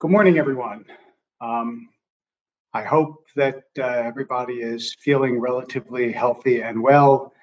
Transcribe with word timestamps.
Good 0.00 0.10
morning, 0.10 0.38
everyone. 0.38 0.86
Um, 1.42 1.90
I 2.72 2.82
hope 2.82 3.26
that 3.36 3.64
uh, 3.78 3.82
everybody 3.82 4.62
is 4.62 4.96
feeling 4.98 5.38
relatively 5.38 6.10
healthy 6.10 6.62
and 6.62 6.82
well 6.82 7.34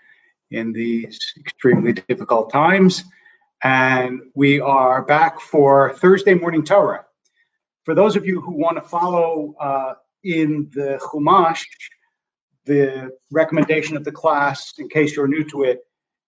in 0.50 0.74
these 0.74 1.20
extremely 1.40 1.94
difficult 1.94 2.52
times. 2.52 3.04
And 3.64 4.22
we 4.34 4.60
are 4.60 5.04
back 5.04 5.40
for 5.40 5.94
Thursday 5.98 6.34
morning 6.34 6.64
Torah. 6.64 7.06
For 7.86 7.94
those 7.94 8.16
of 8.16 8.26
you 8.26 8.42
who 8.42 8.54
want 8.54 8.78
to 8.78 8.90
follow 8.90 9.54
uh, 9.60 9.94
in 10.24 10.68
the 10.74 11.00
Chumash, 11.00 11.64
the 12.66 13.12
recommendation 13.30 13.96
of 13.96 14.04
the 14.04 14.12
class, 14.12 14.74
in 14.80 14.90
case 14.90 15.16
you're 15.16 15.28
new 15.28 15.44
to 15.44 15.62
it, 15.62 15.82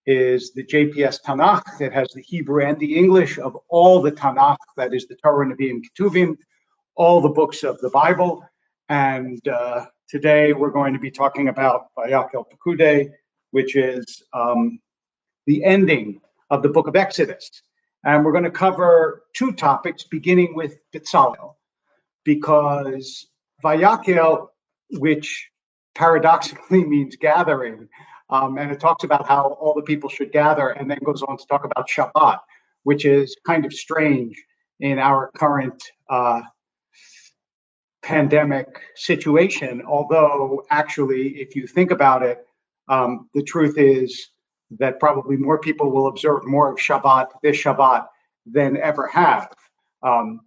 is 0.06 0.52
the 0.52 0.64
JPS 0.64 1.18
Tanakh 1.22 1.78
that 1.78 1.92
has 1.92 2.08
the 2.14 2.22
Hebrew 2.22 2.64
and 2.64 2.78
the 2.78 2.96
English 2.96 3.38
of 3.38 3.56
all 3.68 4.00
the 4.00 4.12
Tanakh, 4.12 4.56
that 4.76 4.94
is 4.94 5.06
the 5.06 5.16
Torah, 5.16 5.46
Nevi'im, 5.46 5.82
Ketuvim, 5.82 6.36
all 6.96 7.20
the 7.20 7.28
books 7.28 7.62
of 7.62 7.78
the 7.80 7.90
Bible. 7.90 8.44
And 8.88 9.46
uh, 9.48 9.86
today 10.08 10.52
we're 10.52 10.70
going 10.70 10.94
to 10.94 10.98
be 10.98 11.10
talking 11.10 11.48
about 11.48 11.86
Vayakel 11.96 12.44
Pekude, 12.50 13.10
which 13.50 13.76
is 13.76 14.22
um, 14.32 14.80
the 15.46 15.64
ending 15.64 16.20
of 16.50 16.62
the 16.62 16.68
book 16.68 16.88
of 16.88 16.96
Exodus. 16.96 17.50
And 18.04 18.24
we're 18.24 18.32
going 18.32 18.44
to 18.44 18.50
cover 18.50 19.24
two 19.34 19.52
topics, 19.52 20.04
beginning 20.04 20.54
with 20.54 20.78
Bitzalel, 20.92 21.54
because 22.24 23.26
Vayakel, 23.62 24.48
which 24.92 25.48
paradoxically 25.94 26.84
means 26.86 27.16
gathering, 27.16 27.88
um, 28.30 28.58
and 28.58 28.70
it 28.70 28.80
talks 28.80 29.04
about 29.04 29.26
how 29.26 29.56
all 29.60 29.74
the 29.74 29.82
people 29.82 30.08
should 30.08 30.32
gather, 30.32 30.70
and 30.70 30.90
then 30.90 30.98
goes 31.04 31.22
on 31.22 31.36
to 31.36 31.46
talk 31.46 31.64
about 31.64 31.88
Shabbat, 31.88 32.38
which 32.84 33.04
is 33.04 33.36
kind 33.46 33.64
of 33.64 33.72
strange 33.72 34.42
in 34.80 34.98
our 34.98 35.30
current 35.36 35.82
uh, 36.08 36.42
pandemic 38.02 38.80
situation. 38.94 39.82
Although, 39.86 40.64
actually, 40.70 41.40
if 41.40 41.54
you 41.54 41.66
think 41.66 41.90
about 41.90 42.22
it, 42.22 42.46
um, 42.88 43.28
the 43.34 43.42
truth 43.42 43.78
is 43.78 44.28
that 44.78 45.00
probably 45.00 45.36
more 45.36 45.58
people 45.58 45.90
will 45.90 46.06
observe 46.06 46.46
more 46.46 46.70
of 46.72 46.78
Shabbat 46.78 47.28
this 47.42 47.62
Shabbat 47.62 48.06
than 48.46 48.76
ever 48.76 49.06
have. 49.08 49.52
Um, 50.02 50.40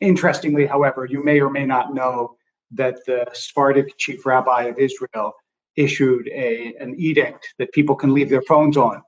interestingly, 0.00 0.66
however, 0.66 1.04
you 1.04 1.22
may 1.22 1.40
or 1.40 1.50
may 1.50 1.66
not 1.66 1.94
know 1.94 2.36
that 2.72 2.96
the 3.06 3.26
Sephardic 3.32 3.96
chief 3.98 4.24
rabbi 4.24 4.64
of 4.64 4.78
Israel 4.78 5.34
issued 5.76 6.28
a 6.28 6.74
an 6.80 6.94
edict 6.98 7.54
that 7.58 7.72
people 7.72 7.94
can 7.94 8.12
leave 8.12 8.28
their 8.28 8.42
phones 8.42 8.76
on 8.76 9.02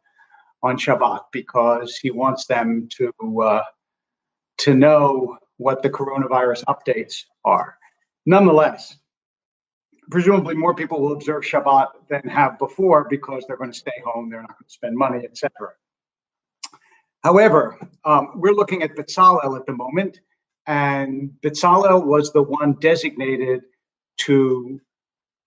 on 0.63 0.77
Shabbat 0.77 1.21
because 1.33 1.97
he 1.97 2.11
wants 2.11 2.47
them 2.47 2.89
to 2.97 3.13
uh, 3.43 3.63
to 4.59 4.75
know 4.75 5.39
what 5.57 5.83
the 5.83 5.91
coronavirus 5.91 6.65
updates 6.65 7.25
are. 7.45 7.77
Nonetheless, 8.27 8.97
presumably 10.11 10.55
more 10.55 10.75
people 10.75 11.01
will 11.01 11.13
observe 11.13 11.43
Shabbat 11.43 11.89
than 12.09 12.23
have 12.29 12.59
before 12.59 13.07
because 13.09 13.45
they're 13.47 13.57
going 13.57 13.73
to 13.73 13.79
stay 13.79 13.93
home, 14.05 14.31
they're 14.31 14.43
not 14.43 14.51
going 14.51 14.67
to 14.67 14.73
spend 14.73 14.97
money, 14.97 15.25
etc. 15.25 15.51
However, 17.23 17.79
um, 18.05 18.33
we're 18.35 18.55
looking 18.55 18.83
at 18.83 18.97
Betzalel 18.97 19.57
at 19.57 19.67
the 19.67 19.73
moment, 19.73 20.21
and 20.67 21.31
Betzalel 21.43 22.05
was 22.05 22.33
the 22.33 22.43
one 22.43 22.75
designated 22.81 23.63
to 24.19 24.81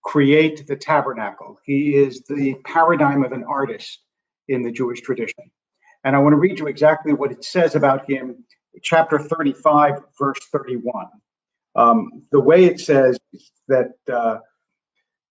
create 0.05 0.67
the 0.67 0.75
tabernacle. 0.75 1.59
He 1.65 1.95
is 1.95 2.23
the 2.29 2.55
paradigm 2.63 3.25
of 3.25 3.31
an 3.31 3.43
artist 3.43 3.99
in 4.47 4.61
the 4.61 4.71
Jewish 4.71 5.01
tradition. 5.01 5.51
And 6.03 6.15
I 6.15 6.19
want 6.19 6.33
to 6.33 6.37
read 6.37 6.59
you 6.59 6.67
exactly 6.67 7.13
what 7.13 7.31
it 7.31 7.43
says 7.43 7.75
about 7.75 8.09
him, 8.09 8.45
chapter 8.83 9.17
35, 9.17 10.01
verse 10.17 10.39
31. 10.51 11.07
Um, 11.75 12.23
the 12.31 12.39
way 12.39 12.65
it 12.65 12.79
says 12.79 13.19
that 13.67 13.93
uh, 14.11 14.37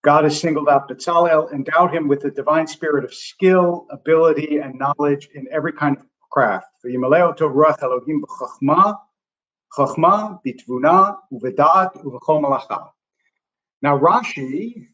God 0.03 0.25
has 0.25 0.39
singled 0.39 0.69
out 0.69 0.89
Bezalel, 0.89 1.53
endowed 1.53 1.95
him 1.95 2.09
with 2.09 2.21
the 2.21 2.31
divine 2.31 2.67
spirit 2.67 3.05
of 3.05 3.15
skill, 3.15 3.87
ability, 3.91 4.59
and 4.59 4.79
knowledge 4.79 5.29
in 5.35 5.47
every 5.53 5.73
kind 5.73 5.97
of 5.97 6.05
craft. 6.31 6.67
Now, 13.83 13.99
Rashi 13.99 14.89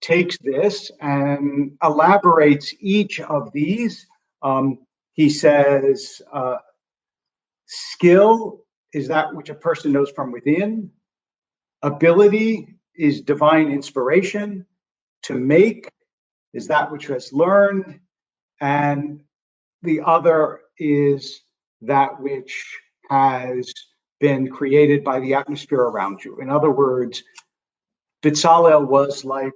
takes 0.00 0.36
this 0.42 0.90
and 1.00 1.72
elaborates 1.82 2.74
each 2.80 3.20
of 3.20 3.52
these. 3.52 4.06
Um, 4.42 4.78
he 5.12 5.28
says, 5.28 6.22
uh, 6.32 6.56
skill 7.66 8.64
is 8.92 9.08
that 9.08 9.34
which 9.34 9.50
a 9.50 9.54
person 9.54 9.92
knows 9.92 10.10
from 10.10 10.32
within, 10.32 10.90
ability 11.82 12.76
is 12.96 13.20
divine 13.22 13.70
inspiration, 13.70 14.66
to 15.22 15.34
make 15.34 15.88
is 16.52 16.66
that 16.66 16.90
which 16.90 17.06
has 17.06 17.32
learned, 17.32 18.00
and 18.60 19.20
the 19.82 20.00
other 20.04 20.60
is 20.78 21.42
that 21.82 22.20
which 22.20 22.78
has 23.08 23.72
been 24.18 24.48
created 24.48 25.04
by 25.04 25.20
the 25.20 25.34
atmosphere 25.34 25.80
around 25.80 26.24
you. 26.24 26.40
In 26.40 26.50
other 26.50 26.70
words, 26.70 27.22
Bitzalel 28.22 28.86
was 28.86 29.24
like 29.24 29.52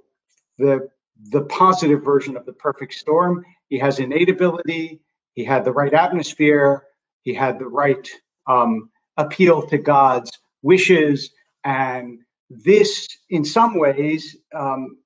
the 0.57 0.89
the 1.31 1.43
positive 1.43 2.03
version 2.03 2.35
of 2.35 2.45
the 2.45 2.53
perfect 2.53 2.93
storm. 2.93 3.45
He 3.69 3.77
has 3.79 3.99
innate 3.99 4.29
ability. 4.29 4.99
He 5.33 5.43
had 5.43 5.63
the 5.63 5.71
right 5.71 5.93
atmosphere. 5.93 6.83
He 7.21 7.33
had 7.33 7.57
the 7.57 7.67
right 7.67 8.07
um, 8.47 8.89
appeal 9.17 9.65
to 9.67 9.77
God's 9.77 10.31
wishes, 10.61 11.31
and 11.63 12.19
this, 12.49 13.07
in 13.29 13.43
some 13.43 13.79
ways, 13.79 14.37
um, 14.53 14.97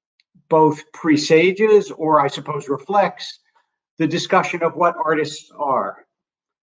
both 0.50 0.82
presages 0.94 1.92
or 1.92 2.20
I 2.20 2.28
suppose 2.28 2.68
reflects 2.68 3.40
the 3.98 4.08
discussion 4.08 4.64
of 4.64 4.76
what 4.76 4.96
artists 5.04 5.52
are. 5.58 6.06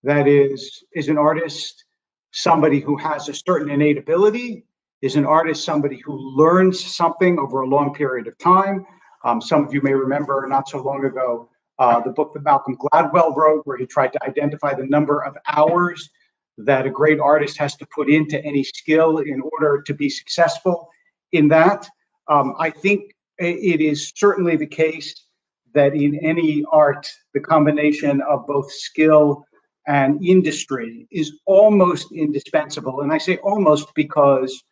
That 0.02 0.28
is, 0.28 0.84
is 0.94 1.08
an 1.08 1.18
artist 1.18 1.84
somebody 2.32 2.80
who 2.80 2.96
has 2.98 3.28
a 3.28 3.34
certain 3.34 3.70
innate 3.70 3.96
ability 3.96 4.65
is 5.02 5.16
an 5.16 5.26
artist 5.26 5.64
somebody 5.64 6.00
who 6.04 6.16
learns 6.36 6.82
something 6.82 7.38
over 7.38 7.60
a 7.60 7.66
long 7.66 7.94
period 7.94 8.26
of 8.26 8.36
time. 8.38 8.84
Um, 9.24 9.40
some 9.40 9.64
of 9.64 9.74
you 9.74 9.82
may 9.82 9.92
remember 9.92 10.46
not 10.48 10.68
so 10.68 10.82
long 10.82 11.04
ago 11.04 11.48
uh, 11.78 12.00
the 12.00 12.10
book 12.10 12.32
that 12.32 12.42
Malcolm 12.42 12.76
Gladwell 12.76 13.36
wrote, 13.36 13.66
where 13.66 13.76
he 13.76 13.86
tried 13.86 14.12
to 14.14 14.24
identify 14.24 14.74
the 14.74 14.86
number 14.86 15.22
of 15.24 15.36
hours 15.48 16.08
that 16.58 16.86
a 16.86 16.90
great 16.90 17.20
artist 17.20 17.58
has 17.58 17.76
to 17.76 17.86
put 17.94 18.08
into 18.08 18.42
any 18.44 18.64
skill 18.64 19.18
in 19.18 19.42
order 19.52 19.82
to 19.82 19.92
be 19.92 20.08
successful 20.08 20.88
in 21.32 21.48
that. 21.48 21.86
Um, 22.28 22.54
I 22.58 22.70
think 22.70 23.12
it 23.38 23.80
is 23.82 24.12
certainly 24.16 24.56
the 24.56 24.66
case 24.66 25.26
that 25.74 25.94
in 25.94 26.18
any 26.24 26.64
art, 26.72 27.06
the 27.34 27.40
combination 27.40 28.22
of 28.22 28.46
both 28.46 28.72
skill 28.72 29.44
and 29.86 30.24
industry 30.24 31.06
is 31.10 31.40
almost 31.44 32.10
indispensable. 32.12 33.02
And 33.02 33.12
I 33.12 33.18
say 33.18 33.36
almost 33.38 33.94
because 33.94 34.64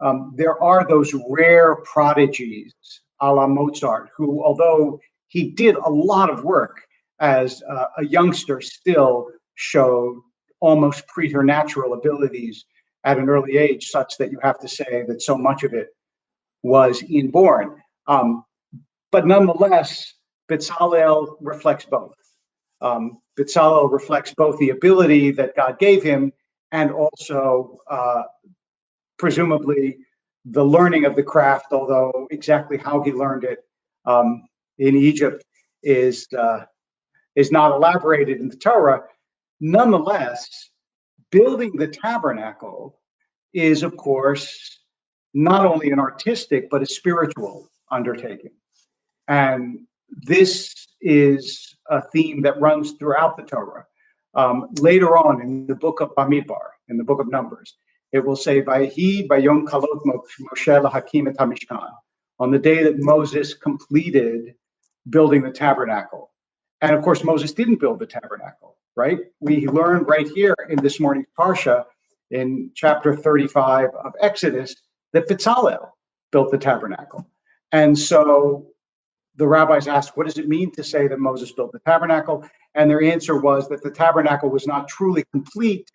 um, 0.00 0.32
there 0.36 0.62
are 0.62 0.86
those 0.86 1.14
rare 1.28 1.76
prodigies 1.76 2.74
a 3.20 3.32
la 3.32 3.46
Mozart, 3.46 4.10
who, 4.16 4.44
although 4.44 5.00
he 5.28 5.50
did 5.50 5.74
a 5.76 5.90
lot 5.90 6.30
of 6.30 6.44
work 6.44 6.80
as 7.20 7.62
uh, 7.68 7.86
a 7.98 8.04
youngster, 8.04 8.60
still 8.60 9.26
showed 9.54 10.20
almost 10.60 11.06
preternatural 11.08 11.94
abilities 11.94 12.64
at 13.04 13.18
an 13.18 13.28
early 13.28 13.56
age, 13.56 13.88
such 13.88 14.16
that 14.18 14.30
you 14.30 14.38
have 14.42 14.58
to 14.60 14.68
say 14.68 15.04
that 15.06 15.22
so 15.22 15.36
much 15.36 15.62
of 15.64 15.74
it 15.74 15.88
was 16.62 17.02
inborn. 17.02 17.76
Um, 18.06 18.44
but 19.10 19.26
nonetheless, 19.26 20.14
Bezalel 20.48 21.36
reflects 21.40 21.84
both. 21.84 22.14
Um, 22.80 23.18
Bezalel 23.38 23.90
reflects 23.90 24.34
both 24.34 24.58
the 24.58 24.70
ability 24.70 25.32
that 25.32 25.56
God 25.56 25.78
gave 25.78 26.02
him 26.02 26.32
and 26.72 26.90
also 26.90 27.78
uh, 27.90 28.22
presumably 29.18 29.98
the 30.44 30.64
learning 30.64 31.04
of 31.04 31.16
the 31.16 31.22
craft, 31.22 31.72
although 31.72 32.26
exactly 32.30 32.78
how 32.78 33.02
he 33.02 33.12
learned 33.12 33.44
it 33.44 33.64
um, 34.06 34.44
in 34.78 34.96
Egypt 34.96 35.44
is 35.82 36.26
uh, 36.36 36.60
is 37.36 37.52
not 37.52 37.72
elaborated 37.72 38.40
in 38.40 38.48
the 38.48 38.56
Torah. 38.56 39.02
Nonetheless, 39.60 40.70
building 41.30 41.76
the 41.76 41.88
tabernacle 41.88 43.00
is, 43.52 43.82
of 43.82 43.96
course, 43.96 44.80
not 45.34 45.66
only 45.66 45.90
an 45.90 45.98
artistic 45.98 46.70
but 46.70 46.82
a 46.82 46.86
spiritual 46.86 47.68
undertaking, 47.90 48.52
and 49.26 49.80
this 50.10 50.88
is 51.00 51.76
a 51.90 52.02
theme 52.10 52.42
that 52.42 52.60
runs 52.60 52.92
throughout 52.92 53.36
the 53.36 53.42
Torah. 53.42 53.84
Um, 54.34 54.68
later 54.78 55.16
on 55.16 55.40
in 55.40 55.66
the 55.66 55.74
book 55.74 56.00
of 56.00 56.14
Bamidbar, 56.14 56.68
in 56.88 56.96
the 56.96 57.04
book 57.04 57.20
of 57.20 57.28
Numbers, 57.28 57.76
it 58.12 58.24
will 58.24 58.36
say, 58.36 58.62
"Vayehi 58.62 59.28
bayom 59.28 59.66
kalot 59.66 60.02
Moshe 60.04 60.82
lahakim 60.82 61.28
et 61.28 61.36
hamishkan," 61.36 61.90
on 62.38 62.50
the 62.50 62.58
day 62.58 62.82
that 62.82 62.98
Moses 62.98 63.54
completed 63.54 64.54
building 65.10 65.42
the 65.42 65.50
tabernacle. 65.50 66.30
And 66.80 66.94
of 66.94 67.02
course, 67.02 67.24
Moses 67.24 67.52
didn't 67.52 67.80
build 67.80 67.98
the 67.98 68.06
tabernacle, 68.06 68.76
right? 68.96 69.18
We 69.40 69.66
learn 69.66 70.04
right 70.04 70.28
here 70.28 70.54
in 70.68 70.80
this 70.80 71.00
morning's 71.00 71.26
parsha 71.38 71.84
in 72.30 72.70
chapter 72.74 73.16
35 73.16 73.90
of 74.04 74.12
Exodus 74.20 74.74
that 75.12 75.28
Bezalel 75.28 75.90
built 76.30 76.50
the 76.50 76.58
tabernacle. 76.58 77.26
And 77.72 77.98
so 77.98 78.66
the 79.36 79.46
rabbis 79.46 79.88
asked, 79.88 80.16
what 80.16 80.26
does 80.26 80.38
it 80.38 80.48
mean 80.48 80.70
to 80.72 80.84
say 80.84 81.08
that 81.08 81.18
Moses 81.18 81.52
built 81.52 81.72
the 81.72 81.78
tabernacle? 81.80 82.44
And 82.74 82.90
their 82.90 83.02
answer 83.02 83.40
was 83.40 83.68
that 83.68 83.82
the 83.82 83.90
tabernacle 83.90 84.50
was 84.50 84.66
not 84.66 84.88
truly 84.88 85.24
complete 85.32 85.90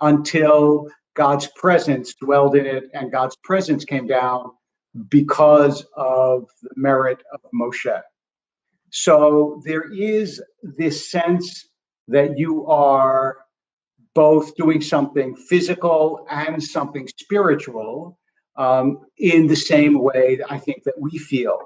until 0.00 0.88
God's 1.16 1.48
presence 1.56 2.14
dwelled 2.14 2.54
in 2.56 2.66
it 2.66 2.84
and 2.94 3.10
God's 3.10 3.36
presence 3.36 3.84
came 3.84 4.06
down 4.06 4.50
because 5.08 5.84
of 5.96 6.46
the 6.62 6.70
merit 6.76 7.22
of 7.32 7.40
Moshe. 7.52 8.00
So 8.90 9.60
there 9.64 9.92
is 9.92 10.42
this 10.62 11.10
sense 11.10 11.68
that 12.08 12.38
you 12.38 12.66
are 12.66 13.38
both 14.14 14.54
doing 14.56 14.80
something 14.80 15.34
physical 15.34 16.26
and 16.30 16.62
something 16.62 17.08
spiritual 17.18 18.18
um, 18.56 19.00
in 19.18 19.46
the 19.46 19.56
same 19.56 19.98
way 19.98 20.40
I 20.48 20.58
think 20.58 20.84
that 20.84 20.98
we 20.98 21.18
feel 21.18 21.58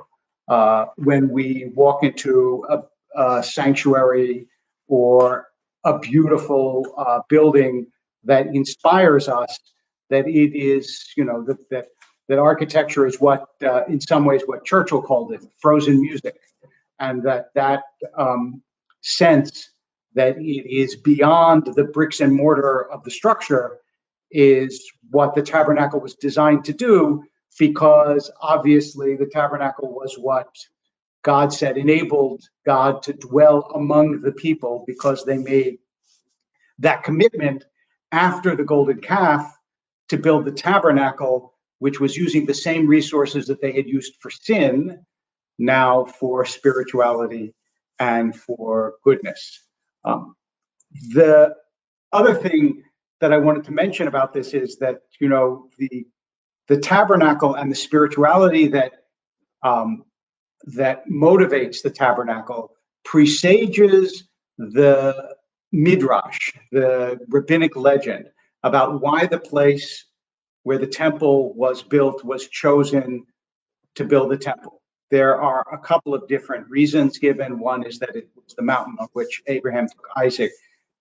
uh, 0.49 0.87
when 0.97 1.31
we 1.31 1.71
walk 1.75 2.03
into 2.03 2.67
a, 2.69 2.83
a 3.21 3.43
sanctuary 3.43 4.49
or 4.89 5.47
a 5.85 5.99
beautiful 5.99 6.93
uh, 6.97 7.21
building 7.29 7.87
that 8.25 8.47
inspires 8.55 9.29
us 9.29 9.59
that 10.11 10.27
it 10.27 10.57
is 10.57 11.13
you 11.17 11.25
know 11.25 11.43
that 11.45 11.59
that, 11.71 11.87
that 12.29 12.39
architecture 12.39 13.07
is 13.07 13.21
what 13.21 13.47
uh, 13.63 13.85
in 13.87 14.01
some 14.01 14.25
ways 14.25 14.43
what 14.47 14.65
churchill 14.65 15.03
called 15.03 15.33
it 15.33 15.45
frozen 15.61 16.01
music. 16.01 16.37
And 16.99 17.23
that 17.23 17.47
that 17.55 17.83
um, 18.17 18.63
sense 19.01 19.71
that 20.15 20.37
it 20.39 20.71
is 20.71 20.97
beyond 20.97 21.73
the 21.75 21.85
bricks 21.85 22.21
and 22.21 22.35
mortar 22.35 22.91
of 22.91 23.03
the 23.05 23.11
structure 23.11 23.79
is 24.31 24.93
what 25.11 25.35
the 25.35 25.43
tabernacle 25.43 26.01
was 26.01 26.15
designed 26.15 26.65
to 26.65 26.73
do 26.73 27.25
because 27.59 28.31
obviously 28.41 29.17
the 29.17 29.27
tabernacle 29.27 29.93
was 29.93 30.17
what 30.19 30.55
God 31.23 31.53
said 31.53 31.77
enabled 31.77 32.43
God 32.65 33.03
to 33.03 33.13
dwell 33.13 33.71
among 33.75 34.21
the 34.21 34.33
people 34.33 34.85
because 34.87 35.25
they 35.25 35.39
made 35.39 35.79
that 36.79 37.03
commitment 37.03 37.65
after 38.13 38.57
the 38.57 38.65
golden 38.65 39.01
calf 39.01 39.57
to 40.09 40.17
build 40.17 40.45
the 40.45 40.53
tabernacle, 40.53 41.55
which 41.79 42.01
was 42.01 42.17
using 42.17 42.47
the 42.47 42.55
same 42.55 42.87
resources 42.87 43.47
that 43.47 43.61
they 43.61 43.73
had 43.73 43.87
used 43.87 44.15
for 44.21 44.31
sin, 44.31 45.05
now 45.59 46.05
for 46.05 46.45
spirituality 46.45 47.55
and 47.99 48.35
for 48.35 48.95
goodness. 49.05 49.61
Um, 50.05 50.35
the 51.13 51.55
other 52.13 52.35
thing 52.35 52.83
that 53.21 53.33
I 53.33 53.39
wanted 53.39 53.65
to 53.65 53.73
mention 53.73 54.09
about 54.09 54.33
this 54.33 54.55
is 54.55 54.79
that 54.79 55.03
you 55.21 55.29
know 55.29 55.69
the 55.79 56.07
the 56.69 56.79
tabernacle 56.79 57.55
and 57.55 57.71
the 57.71 57.77
spirituality 57.77 58.67
that 58.69 58.93
um, 59.63 60.05
that 60.65 61.07
motivates 61.09 61.83
the 61.83 61.91
tabernacle 61.91 62.73
presages 63.05 64.29
the 64.59 65.35
midrash, 65.73 66.53
the 66.73 67.19
rabbinic 67.29 67.77
legend 67.77 68.27
about 68.63 69.01
why 69.01 69.27
the 69.27 69.39
place 69.39 70.05
where 70.63 70.79
the 70.79 70.87
temple 70.87 71.55
was 71.55 71.83
built 71.83 72.25
was 72.25 72.49
chosen 72.49 73.25
to 73.95 74.05
build 74.05 74.31
the 74.31 74.37
temple. 74.37 74.83
There 75.11 75.41
are 75.41 75.67
a 75.73 75.79
couple 75.79 76.15
of 76.15 76.29
different 76.29 76.69
reasons 76.69 77.19
given. 77.19 77.59
One 77.59 77.85
is 77.85 77.99
that 77.99 78.15
it 78.15 78.29
was 78.37 78.55
the 78.55 78.63
mountain 78.63 78.97
on 79.01 79.09
which 79.13 79.43
Abraham 79.47 79.89
took 79.89 80.07
Isaac 80.17 80.53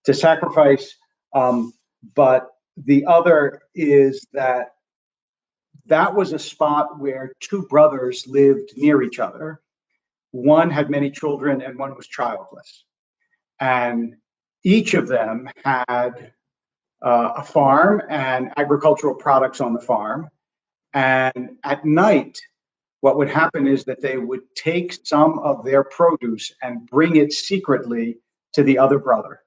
to 0.05 0.13
sacrifice. 0.13 0.95
Um, 1.33 1.73
but 2.15 2.49
the 2.77 3.05
other 3.05 3.61
is 3.75 4.25
that 4.33 4.75
that 5.85 6.15
was 6.15 6.33
a 6.33 6.39
spot 6.39 6.99
where 6.99 7.33
two 7.39 7.63
brothers 7.63 8.25
lived 8.27 8.71
near 8.77 9.03
each 9.03 9.19
other. 9.19 9.61
One 10.31 10.69
had 10.69 10.89
many 10.89 11.11
children 11.11 11.61
and 11.61 11.77
one 11.77 11.95
was 11.95 12.07
childless. 12.07 12.85
And 13.59 14.15
each 14.63 14.93
of 14.93 15.07
them 15.07 15.49
had 15.63 16.33
uh, 17.01 17.33
a 17.37 17.43
farm 17.43 18.01
and 18.09 18.51
agricultural 18.57 19.15
products 19.15 19.61
on 19.61 19.73
the 19.73 19.79
farm. 19.79 20.29
And 20.93 21.57
at 21.63 21.85
night, 21.85 22.39
what 23.01 23.17
would 23.17 23.29
happen 23.29 23.67
is 23.67 23.85
that 23.85 24.01
they 24.01 24.17
would 24.17 24.41
take 24.55 24.97
some 25.03 25.39
of 25.39 25.63
their 25.63 25.83
produce 25.83 26.51
and 26.61 26.85
bring 26.87 27.15
it 27.15 27.31
secretly 27.31 28.17
to 28.53 28.63
the 28.63 28.77
other 28.77 28.99
brother. 28.99 29.41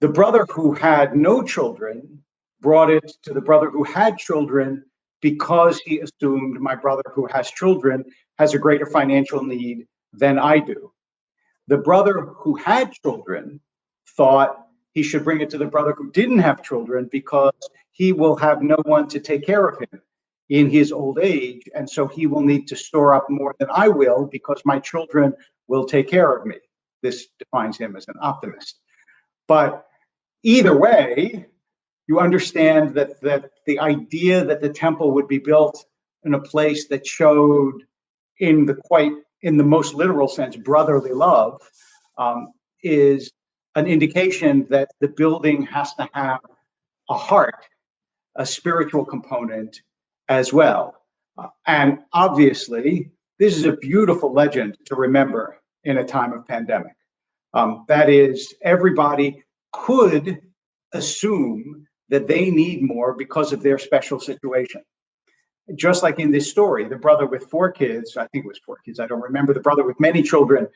The 0.00 0.08
brother 0.08 0.46
who 0.50 0.74
had 0.74 1.16
no 1.16 1.42
children 1.42 2.22
brought 2.60 2.90
it 2.90 3.12
to 3.22 3.32
the 3.32 3.40
brother 3.40 3.70
who 3.70 3.82
had 3.82 4.18
children 4.18 4.84
because 5.20 5.80
he 5.80 6.00
assumed 6.00 6.60
my 6.60 6.74
brother 6.74 7.02
who 7.14 7.26
has 7.26 7.50
children 7.50 8.04
has 8.38 8.54
a 8.54 8.58
greater 8.58 8.86
financial 8.86 9.42
need 9.42 9.86
than 10.12 10.38
I 10.38 10.58
do. 10.58 10.92
The 11.68 11.78
brother 11.78 12.20
who 12.20 12.54
had 12.56 12.92
children 12.92 13.60
thought 14.16 14.66
he 14.92 15.02
should 15.02 15.24
bring 15.24 15.40
it 15.40 15.50
to 15.50 15.58
the 15.58 15.66
brother 15.66 15.92
who 15.92 16.10
didn't 16.10 16.38
have 16.38 16.62
children 16.62 17.08
because 17.10 17.52
he 17.92 18.12
will 18.12 18.36
have 18.36 18.62
no 18.62 18.76
one 18.84 19.08
to 19.08 19.20
take 19.20 19.44
care 19.44 19.66
of 19.68 19.78
him 19.78 20.00
in 20.48 20.70
his 20.70 20.92
old 20.92 21.18
age. 21.18 21.68
And 21.74 21.88
so 21.88 22.06
he 22.06 22.26
will 22.26 22.42
need 22.42 22.68
to 22.68 22.76
store 22.76 23.14
up 23.14 23.26
more 23.28 23.54
than 23.58 23.68
I 23.72 23.88
will 23.88 24.26
because 24.26 24.62
my 24.64 24.78
children 24.78 25.34
will 25.66 25.84
take 25.84 26.08
care 26.08 26.34
of 26.34 26.46
me. 26.46 26.56
This 27.02 27.26
defines 27.38 27.76
him 27.76 27.96
as 27.96 28.06
an 28.08 28.14
optimist. 28.20 28.80
But 29.48 29.86
either 30.42 30.76
way, 30.76 31.46
you 32.06 32.20
understand 32.20 32.94
that, 32.94 33.20
that 33.22 33.50
the 33.66 33.80
idea 33.80 34.44
that 34.44 34.60
the 34.60 34.70
temple 34.70 35.12
would 35.12 35.28
be 35.28 35.38
built 35.38 35.84
in 36.24 36.34
a 36.34 36.40
place 36.40 36.88
that 36.88 37.06
showed 37.06 37.82
in 38.38 38.66
the 38.66 38.74
quite 38.74 39.12
in 39.46 39.56
the 39.56 39.64
most 39.76 39.94
literal 39.94 40.28
sense 40.28 40.56
brotherly 40.56 41.12
love 41.12 41.60
um, 42.18 42.52
is 42.82 43.30
an 43.74 43.86
indication 43.86 44.66
that 44.70 44.88
the 45.00 45.08
building 45.08 45.62
has 45.62 45.94
to 45.94 46.08
have 46.12 46.40
a 47.10 47.14
heart 47.14 47.64
a 48.36 48.44
spiritual 48.44 49.04
component 49.04 49.80
as 50.28 50.52
well 50.52 50.94
uh, 51.38 51.48
and 51.66 51.98
obviously 52.12 53.10
this 53.38 53.56
is 53.56 53.64
a 53.64 53.76
beautiful 53.76 54.32
legend 54.32 54.76
to 54.84 54.94
remember 54.94 55.56
in 55.84 55.98
a 55.98 56.04
time 56.04 56.32
of 56.32 56.46
pandemic 56.46 56.96
um, 57.54 57.84
that 57.88 58.10
is 58.10 58.54
everybody 58.62 59.42
could 59.72 60.40
assume 60.92 61.86
that 62.08 62.26
they 62.26 62.50
need 62.50 62.82
more 62.82 63.14
because 63.14 63.52
of 63.52 63.62
their 63.62 63.78
special 63.78 64.20
situation. 64.20 64.82
Just 65.74 66.02
like 66.02 66.20
in 66.20 66.30
this 66.30 66.48
story, 66.48 66.84
the 66.84 66.96
brother 66.96 67.26
with 67.26 67.50
four 67.50 67.70
kids, 67.72 68.16
I 68.16 68.26
think 68.28 68.44
it 68.44 68.48
was 68.48 68.60
four 68.64 68.76
kids, 68.84 69.00
I 69.00 69.06
don't 69.06 69.20
remember, 69.20 69.52
the 69.52 69.60
brother 69.60 69.84
with 69.84 69.98
many 69.98 70.22
children 70.22 70.68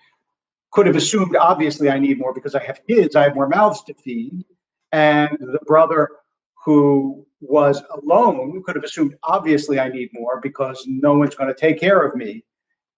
could 0.72 0.86
have 0.86 0.96
assumed, 0.96 1.36
obviously, 1.36 1.90
I 1.90 1.98
need 1.98 2.18
more 2.18 2.32
because 2.32 2.54
I 2.54 2.62
have 2.64 2.80
kids, 2.86 3.16
I 3.16 3.22
have 3.24 3.34
more 3.34 3.48
mouths 3.48 3.82
to 3.84 3.94
feed. 3.94 4.44
And 4.92 5.36
the 5.40 5.60
brother 5.66 6.08
who 6.64 7.26
was 7.40 7.82
alone 8.02 8.62
could 8.64 8.76
have 8.76 8.84
assumed, 8.84 9.14
obviously, 9.22 9.80
I 9.80 9.88
need 9.88 10.10
more 10.12 10.40
because 10.40 10.84
no 10.86 11.14
one's 11.14 11.34
going 11.34 11.52
to 11.52 11.60
take 11.60 11.80
care 11.80 12.02
of 12.02 12.14
me 12.14 12.44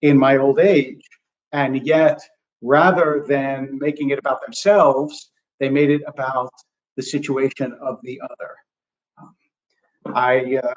in 0.01 0.17
my 0.17 0.37
old 0.37 0.59
age. 0.59 1.03
And 1.51 1.85
yet, 1.85 2.19
rather 2.61 3.23
than 3.27 3.77
making 3.79 4.09
it 4.09 4.19
about 4.19 4.41
themselves, 4.41 5.31
they 5.59 5.69
made 5.69 5.89
it 5.89 6.01
about 6.07 6.51
the 6.95 7.03
situation 7.03 7.73
of 7.81 7.99
the 8.03 8.21
other. 8.23 8.55
Um, 9.17 9.35
I 10.15 10.57
uh, 10.57 10.73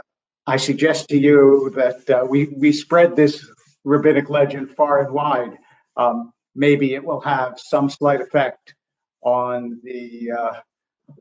I 0.47 0.57
suggest 0.57 1.09
to 1.09 1.19
you 1.19 1.73
that 1.75 2.09
uh, 2.09 2.25
we 2.25 2.47
we 2.57 2.73
spread 2.73 3.17
this 3.17 3.49
rabbinic 3.85 4.31
legend 4.31 4.71
far 4.71 5.01
and 5.05 5.13
wide. 5.13 5.59
Um, 5.97 6.33
maybe 6.55 6.95
it 6.95 7.05
will 7.05 7.21
have 7.21 7.59
some 7.59 7.91
slight 7.91 8.21
effect 8.21 8.75
on 9.23 9.81
the 9.83 10.31
uh, 10.31 10.53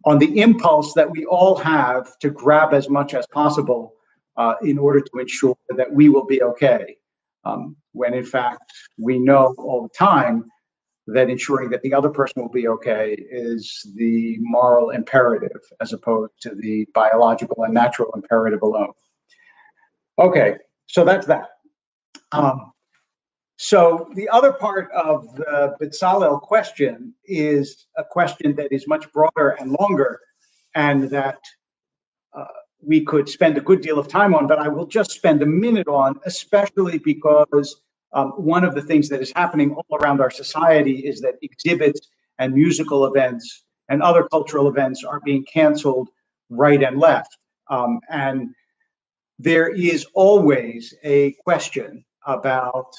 on 0.05 0.19
the 0.19 0.39
impulse 0.41 0.93
that 0.93 1.09
we 1.09 1.25
all 1.25 1.55
have 1.55 2.17
to 2.19 2.29
grab 2.29 2.73
as 2.73 2.87
much 2.89 3.13
as 3.13 3.25
possible 3.27 3.93
uh, 4.37 4.55
in 4.61 4.77
order 4.77 5.01
to 5.01 5.19
ensure 5.19 5.57
that 5.69 5.91
we 5.91 6.09
will 6.09 6.25
be 6.25 6.43
okay. 6.43 6.95
Um, 7.45 7.75
when 7.93 8.13
in 8.13 8.25
fact 8.25 8.71
we 8.97 9.19
know 9.19 9.55
all 9.57 9.83
the 9.83 9.97
time 9.97 10.45
that 11.07 11.29
ensuring 11.29 11.69
that 11.69 11.81
the 11.83 11.93
other 11.93 12.09
person 12.09 12.41
will 12.41 12.49
be 12.49 12.67
okay 12.67 13.15
is 13.29 13.85
the 13.95 14.37
moral 14.39 14.89
imperative 14.89 15.61
as 15.79 15.93
opposed 15.93 16.33
to 16.41 16.55
the 16.55 16.87
biological 16.95 17.63
and 17.63 17.73
natural 17.73 18.11
imperative 18.15 18.63
alone. 18.63 18.91
Okay, 20.17 20.55
so 20.87 21.03
that's 21.03 21.27
that. 21.27 21.49
Um, 22.31 22.71
so 23.57 24.09
the 24.15 24.27
other 24.29 24.51
part 24.51 24.91
of 24.91 25.35
the 25.35 25.75
Bezalel 25.81 26.41
question 26.41 27.13
is 27.25 27.87
a 27.97 28.03
question 28.03 28.55
that 28.55 28.71
is 28.71 28.87
much 28.87 29.11
broader 29.11 29.55
and 29.59 29.75
longer 29.79 30.19
and 30.75 31.09
that 31.09 31.39
uh, 32.33 32.45
we 32.81 33.03
could 33.03 33.29
spend 33.29 33.57
a 33.57 33.61
good 33.61 33.81
deal 33.81 33.97
of 33.97 34.07
time 34.07 34.35
on, 34.35 34.47
but 34.47 34.59
I 34.59 34.67
will 34.67 34.85
just 34.85 35.11
spend 35.11 35.41
a 35.41 35.45
minute 35.45 35.87
on, 35.87 36.19
especially 36.25 36.97
because 36.97 37.81
um, 38.13 38.31
one 38.31 38.63
of 38.63 38.75
the 38.75 38.81
things 38.81 39.09
that 39.09 39.21
is 39.21 39.31
happening 39.35 39.73
all 39.73 39.97
around 39.99 40.21
our 40.21 40.29
society 40.31 40.99
is 40.99 41.21
that 41.21 41.35
exhibits 41.41 42.09
and 42.39 42.53
musical 42.53 43.05
events 43.05 43.63
and 43.89 44.01
other 44.01 44.27
cultural 44.29 44.67
events 44.67 45.03
are 45.03 45.21
being 45.21 45.45
canceled 45.45 46.09
right 46.49 46.83
and 46.83 46.99
left. 46.99 47.37
Um, 47.69 47.99
and 48.09 48.49
there 49.39 49.67
is 49.67 50.05
always 50.13 50.93
a 51.03 51.33
question 51.43 52.05
about 52.25 52.93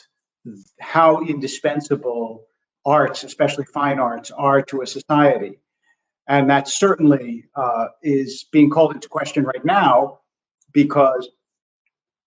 how 0.81 1.21
indispensable 1.23 2.45
arts, 2.85 3.25
especially 3.25 3.64
fine 3.64 3.99
arts, 3.99 4.31
are 4.31 4.62
to 4.62 4.83
a 4.83 4.87
society. 4.87 5.59
And 6.28 6.49
that 6.50 6.69
certainly 6.69 7.45
uh, 7.55 7.87
is 8.02 8.47
being 8.52 8.71
called 8.71 8.95
into 8.95 9.09
question 9.09 9.45
right 9.45 9.64
now 9.64 10.21
because 10.73 11.28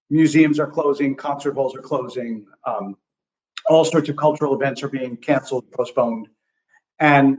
museums 0.10 0.60
are 0.60 0.68
closing, 0.68 1.16
concert 1.16 1.54
halls 1.54 1.76
are 1.76 1.82
closing, 1.82 2.46
um, 2.66 2.96
all 3.70 3.86
sorts 3.86 4.10
of 4.10 4.18
cultural 4.18 4.56
events 4.56 4.82
are 4.84 4.90
being 4.90 5.16
canceled, 5.18 5.72
postponed. 5.72 6.28
And 7.00 7.38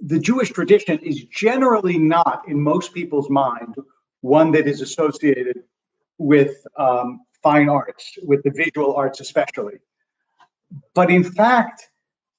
the 0.00 0.18
Jewish 0.18 0.50
tradition 0.50 0.98
is 0.98 1.24
generally 1.24 1.98
not, 1.98 2.42
in 2.48 2.60
most 2.60 2.92
people's 2.92 3.30
mind, 3.30 3.74
one 4.20 4.52
that 4.52 4.66
is 4.66 4.80
associated 4.80 5.62
with 6.18 6.66
um, 6.76 7.20
fine 7.42 7.68
arts, 7.68 8.18
with 8.22 8.42
the 8.42 8.50
visual 8.50 8.94
arts 8.94 9.20
especially. 9.20 9.74
But 10.94 11.10
in 11.10 11.22
fact, 11.22 11.90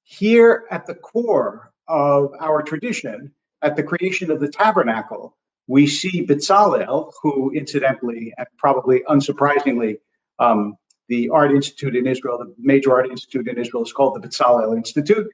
here 0.04 0.66
at 0.72 0.86
the 0.86 0.96
core 0.96 1.72
of 1.88 2.32
our 2.40 2.62
tradition, 2.62 3.32
at 3.62 3.76
the 3.76 3.84
creation 3.84 4.32
of 4.32 4.40
the 4.40 4.50
tabernacle, 4.50 5.36
we 5.68 5.86
see 5.86 6.26
Bezalel, 6.26 7.12
who 7.22 7.52
incidentally, 7.52 8.34
and 8.38 8.48
probably 8.58 9.04
unsurprisingly, 9.10 9.98
um, 10.40 10.78
the 11.10 11.30
Art 11.30 11.52
Institute 11.52 11.96
in 11.96 12.08
Israel, 12.08 12.38
the 12.38 12.54
major 12.58 12.92
art 12.92 13.10
institute 13.10 13.48
in 13.48 13.58
Israel 13.58 13.84
is 13.84 13.94
called 13.94 14.16
the 14.16 14.28
Bezalel 14.28 14.76
Institute. 14.76 15.28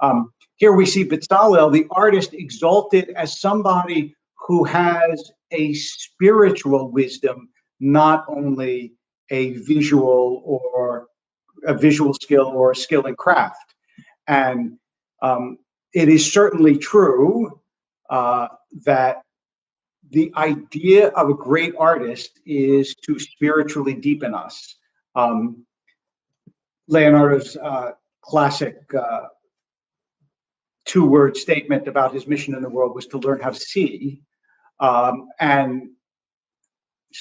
Um, 0.00 0.32
here 0.56 0.72
we 0.72 0.86
see 0.86 1.04
Bezalel, 1.04 1.72
the 1.72 1.86
artist, 1.90 2.32
exalted 2.32 3.10
as 3.10 3.40
somebody 3.40 4.14
who 4.34 4.64
has 4.64 5.30
a 5.50 5.74
spiritual 5.74 6.90
wisdom, 6.90 7.48
not 7.80 8.24
only 8.28 8.94
a 9.30 9.52
visual 9.58 10.42
or 10.44 11.08
a 11.64 11.74
visual 11.74 12.14
skill 12.14 12.46
or 12.46 12.70
a 12.70 12.76
skill 12.76 13.06
in 13.06 13.16
craft. 13.16 13.74
And 14.26 14.78
um, 15.22 15.58
it 15.94 16.08
is 16.08 16.32
certainly 16.32 16.78
true 16.78 17.60
uh, 18.10 18.48
that 18.84 19.22
the 20.10 20.32
idea 20.36 21.08
of 21.08 21.28
a 21.28 21.34
great 21.34 21.74
artist 21.78 22.40
is 22.46 22.94
to 23.04 23.18
spiritually 23.18 23.94
deepen 23.94 24.34
us. 24.34 24.76
Um, 25.14 25.64
Leonardo's 26.88 27.56
uh, 27.56 27.92
classic 28.22 28.78
uh, 28.94 29.26
two 30.86 31.04
word 31.04 31.36
statement 31.36 31.86
about 31.86 32.14
his 32.14 32.26
mission 32.26 32.54
in 32.54 32.62
the 32.62 32.68
world 32.68 32.94
was 32.94 33.06
to 33.06 33.18
learn 33.18 33.40
how 33.40 33.50
to 33.50 33.60
see. 33.60 34.22
Um, 34.80 35.28
and 35.40 35.90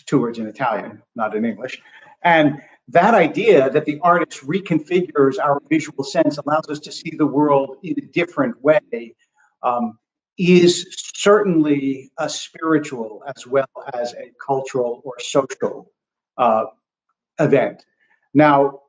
two 0.06 0.20
words 0.20 0.38
in 0.38 0.48
Italian, 0.48 1.02
not 1.16 1.36
in 1.36 1.46
English. 1.46 1.82
And 2.24 2.62
that 2.90 3.14
idea 3.14 3.70
that 3.70 3.86
the 3.86 4.00
artist 4.02 4.46
reconfigures 4.46 5.40
our 5.40 5.60
visual 5.70 6.04
sense, 6.04 6.38
allows 6.38 6.70
us 6.70 6.80
to 6.82 6.92
see 6.92 7.14
the 7.18 7.26
world 7.26 7.78
in 7.84 7.96
a 7.98 8.06
different 8.08 8.62
way, 8.64 9.16
um, 9.64 9.98
is 10.38 10.86
certainly 11.16 12.12
a 12.20 12.30
spiritual 12.30 13.24
as 13.36 13.48
well 13.48 13.68
as 13.94 14.14
a 14.14 14.32
cultural 14.46 15.02
or 15.04 15.14
social 15.20 15.92
uh, 16.38 16.66
event. 17.40 17.84
Now, 18.34 18.82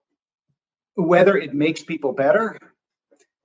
whether 0.94 1.36
it 1.36 1.54
makes 1.54 1.82
people 1.82 2.12
better 2.12 2.58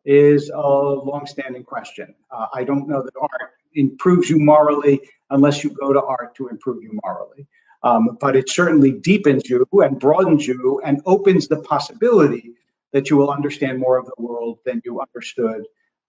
is 0.06 0.50
a 0.50 0.60
long-standing 0.60 1.64
question. 1.64 2.14
Uh, 2.30 2.48
I 2.54 2.64
don't 2.64 2.90
know 2.90 3.02
that 3.02 3.14
art 3.22 3.52
improves 3.76 4.30
you 4.30 4.40
morally 4.40 5.02
unless 5.30 5.64
you 5.64 5.70
go 5.70 5.94
to 5.94 6.02
art 6.02 6.36
to 6.36 6.48
improve 6.48 6.84
you 6.84 7.00
morally. 7.04 7.48
Um, 7.84 8.18
but 8.22 8.36
it 8.36 8.50
certainly 8.50 8.92
deepens 8.92 9.50
you 9.50 9.68
and 9.74 10.00
broadens 10.00 10.48
you 10.48 10.82
and 10.86 11.02
opens 11.06 11.48
the 11.48 11.62
possibility 11.62 12.54
that 12.94 13.10
you 13.10 13.18
will 13.18 13.32
understand 13.32 13.80
more 13.80 13.98
of 13.98 14.06
the 14.06 14.16
world 14.18 14.60
than 14.66 14.82
you 14.86 15.02
understood 15.02 15.64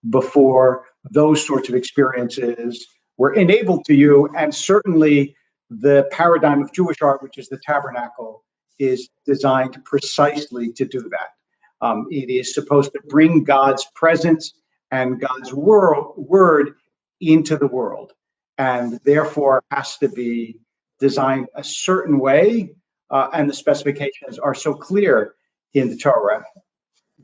before 0.09 0.85
those 1.11 1.45
sorts 1.45 1.67
of 1.67 1.75
experiences 1.75 2.87
were 3.17 3.33
enabled 3.33 3.83
to 3.85 3.93
you. 3.93 4.29
And 4.37 4.53
certainly 4.53 5.35
the 5.69 6.07
paradigm 6.11 6.61
of 6.61 6.71
Jewish 6.71 7.01
art, 7.01 7.23
which 7.23 7.37
is 7.37 7.49
the 7.49 7.59
tabernacle, 7.65 8.43
is 8.79 9.09
designed 9.25 9.83
precisely 9.83 10.71
to 10.73 10.85
do 10.85 10.99
that. 11.09 11.85
Um, 11.85 12.07
it 12.09 12.29
is 12.29 12.53
supposed 12.53 12.91
to 12.93 12.99
bring 13.09 13.43
God's 13.43 13.85
presence 13.95 14.53
and 14.91 15.19
God's 15.19 15.53
world, 15.53 16.13
word 16.17 16.75
into 17.21 17.57
the 17.57 17.67
world, 17.67 18.13
and 18.57 18.99
therefore 19.03 19.63
has 19.71 19.97
to 19.97 20.09
be 20.09 20.59
designed 20.99 21.47
a 21.55 21.63
certain 21.63 22.19
way. 22.19 22.71
Uh, 23.11 23.29
and 23.33 23.49
the 23.49 23.53
specifications 23.53 24.39
are 24.39 24.55
so 24.55 24.73
clear 24.73 25.35
in 25.73 25.89
the 25.89 25.97
Torah 25.97 26.43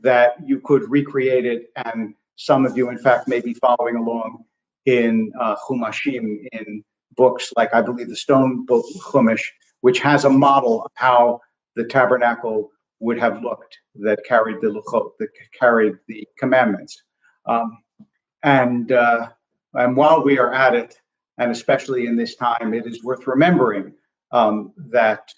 that 0.00 0.34
you 0.44 0.60
could 0.60 0.88
recreate 0.90 1.44
it. 1.44 1.70
And 1.76 2.14
some 2.36 2.64
of 2.64 2.76
you, 2.76 2.88
in 2.88 2.98
fact, 2.98 3.28
may 3.28 3.40
be 3.40 3.54
following 3.54 3.96
along 3.96 4.44
in 4.86 5.32
uh, 5.40 5.56
Chumashim, 5.68 6.46
in 6.52 6.84
books 7.16 7.52
like 7.56 7.74
I 7.74 7.82
believe 7.82 8.08
the 8.08 8.16
Stone 8.16 8.66
Book 8.66 8.84
Chumash, 9.00 9.42
which 9.80 10.00
has 10.00 10.24
a 10.24 10.30
model 10.30 10.84
of 10.84 10.90
how 10.94 11.40
the 11.76 11.84
tabernacle 11.84 12.70
would 13.00 13.18
have 13.18 13.42
looked 13.42 13.78
that 13.96 14.20
carried 14.24 14.60
the 14.60 14.68
luchot, 14.68 15.10
that 15.18 15.28
carried 15.58 15.94
the 16.08 16.26
commandments. 16.38 17.02
Um, 17.46 17.78
and 18.42 18.92
uh, 18.92 19.30
and 19.74 19.96
while 19.96 20.22
we 20.22 20.38
are 20.38 20.52
at 20.52 20.74
it, 20.74 20.98
and 21.38 21.50
especially 21.50 22.06
in 22.06 22.16
this 22.16 22.36
time, 22.36 22.74
it 22.74 22.86
is 22.86 23.02
worth 23.02 23.26
remembering 23.26 23.94
um, 24.30 24.72
that 24.76 25.32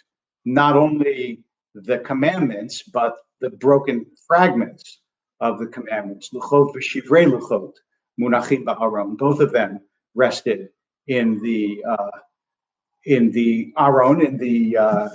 not 0.45 0.77
only 0.77 1.45
the 1.75 1.99
commandments, 1.99 2.83
but 2.83 3.17
the 3.41 3.51
broken 3.51 4.07
fragments 4.27 5.01
of 5.41 5.59
the 5.59 5.67
commandments, 5.67 6.31
luchot 6.33 6.75
v'shivrei 6.75 7.27
luchot, 7.27 7.73
munachim 8.21 8.65
ba'aron, 8.65 9.17
both 9.17 9.41
of 9.41 9.53
them 9.53 9.81
rested 10.15 10.69
in 11.07 11.41
the 11.43 11.85
uh, 11.89 12.11
in 13.05 13.31
the 13.33 13.73
aron, 13.77 14.25
in 14.25 14.39
the 14.39 14.77
uh, 14.77 15.09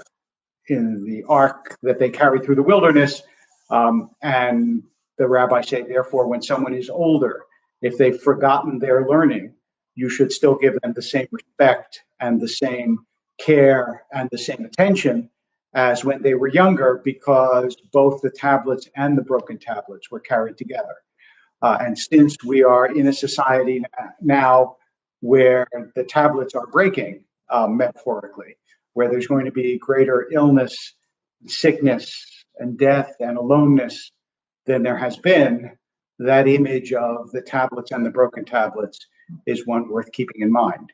in 0.68 1.04
the 1.04 1.24
ark 1.28 1.78
that 1.82 2.00
they 2.00 2.10
carried 2.10 2.44
through 2.44 2.56
the 2.56 2.64
wilderness. 2.64 3.24
Um, 3.72 4.12
and 4.22 4.84
the 5.18 5.28
rabbi 5.28 5.62
say, 5.62 5.84
therefore, 5.84 6.28
when 6.28 6.42
someone 6.42 6.74
is 6.74 6.90
older, 6.90 7.44
if 7.82 7.98
they've 7.98 8.22
forgotten 8.22 8.80
their 8.80 9.08
learning, 9.08 9.54
you 9.96 10.10
should 10.10 10.32
still 10.32 10.56
give 10.56 10.80
them 10.82 10.94
the 10.94 11.02
same 11.02 11.28
respect 11.32 12.04
and 12.20 12.40
the 12.40 12.48
same 12.48 13.00
care 13.40 14.06
and 14.12 14.30
the 14.32 14.38
same 14.38 14.66
attention 14.66 15.30
as 15.74 16.04
when 16.04 16.22
they 16.22 16.34
were 16.34 16.48
younger, 16.48 17.02
because 17.04 17.76
both 17.92 18.22
the 18.22 18.30
tablets 18.32 18.90
and 18.96 19.18
the 19.18 19.22
broken 19.22 19.58
tablets 19.58 20.10
were 20.10 20.20
carried 20.20 20.58
together. 20.58 20.96
Uh, 21.62 21.78
and 21.82 21.98
since 21.98 22.38
we 22.44 22.64
are 22.64 22.88
in 22.88 23.08
a 23.08 23.14
society 23.14 23.84
now 24.22 24.76
where 25.22 25.68
the 25.96 26.04
tablets 26.04 26.56
are 26.56 26.68
breaking, 26.68 27.24
um, 27.52 27.78
metaphorically, 27.78 28.56
where 28.94 29.10
there's 29.10 29.28
going 29.28 29.46
to 29.46 29.52
be 29.52 29.78
greater 29.78 30.28
illness, 30.32 30.96
sickness, 31.46 32.46
and 32.58 32.78
death 32.78 33.14
and 33.20 33.38
aloneness 33.38 34.12
than 34.66 34.84
there 34.84 34.98
has 34.98 35.18
been, 35.18 35.72
that 36.20 36.48
image 36.48 36.94
of 36.94 37.32
the 37.32 37.42
tablets 37.42 37.92
and 37.92 38.06
the 38.06 38.10
broken 38.10 38.46
tablets 38.46 39.08
is 39.46 39.66
one 39.66 39.90
worth 39.90 40.12
keeping 40.12 40.42
in 40.42 40.52
mind. 40.52 40.92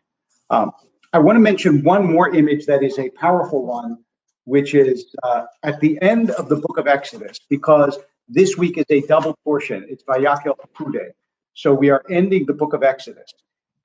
Um, 0.50 0.72
I 1.14 1.20
want 1.20 1.36
to 1.36 1.40
mention 1.40 1.84
one 1.84 2.12
more 2.12 2.34
image 2.34 2.66
that 2.66 2.84
is 2.84 3.00
a 3.00 3.10
powerful 3.12 3.66
one, 3.66 3.98
which 4.44 4.76
is 4.76 5.16
uh, 5.24 5.46
at 5.64 5.80
the 5.80 6.00
end 6.02 6.32
of 6.32 6.50
the 6.50 6.58
book 6.58 6.78
of 6.78 6.88
Exodus, 6.88 7.40
because 7.50 7.98
this 8.28 8.58
week 8.58 8.78
is 8.78 8.86
a 8.90 9.02
double 9.02 9.36
portion. 9.44 9.86
It's 9.90 10.04
Vayakhel 10.04 10.56
Pekude. 10.58 11.12
So 11.54 11.74
we 11.74 11.90
are 11.90 12.04
ending 12.10 12.46
the 12.46 12.54
book 12.54 12.74
of 12.74 12.84
Exodus. 12.84 13.34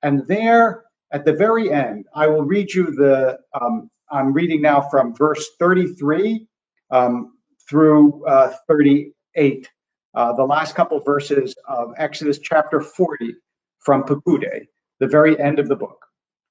And 0.03 0.27
there, 0.27 0.83
at 1.13 1.25
the 1.25 1.33
very 1.33 1.71
end, 1.71 2.05
I 2.13 2.27
will 2.27 2.43
read 2.43 2.73
you 2.73 2.91
the 2.91 3.39
um, 3.59 3.89
I'm 4.11 4.33
reading 4.33 4.61
now 4.61 4.81
from 4.81 5.15
verse 5.15 5.51
33 5.57 6.45
um, 6.91 7.37
through 7.69 8.25
uh, 8.27 8.53
38, 8.67 9.69
uh, 10.13 10.33
the 10.33 10.43
last 10.43 10.75
couple 10.75 10.97
of 10.97 11.05
verses 11.05 11.55
of 11.67 11.93
Exodus 11.97 12.39
chapter 12.39 12.81
40 12.81 13.35
from 13.79 14.03
Pekude, 14.03 14.67
the 14.99 15.07
very 15.07 15.39
end 15.39 15.59
of 15.59 15.67
the 15.67 15.75
book. 15.75 16.05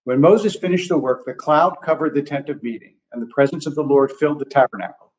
When 0.04 0.20
Moses 0.20 0.56
finished 0.56 0.88
the 0.88 0.98
work, 0.98 1.24
the 1.26 1.34
cloud 1.34 1.76
covered 1.84 2.14
the 2.14 2.22
tent 2.22 2.48
of 2.48 2.62
meeting, 2.62 2.96
and 3.12 3.22
the 3.22 3.32
presence 3.32 3.66
of 3.66 3.74
the 3.74 3.82
Lord 3.82 4.12
filled 4.12 4.38
the 4.38 4.46
tabernacle. 4.46 5.12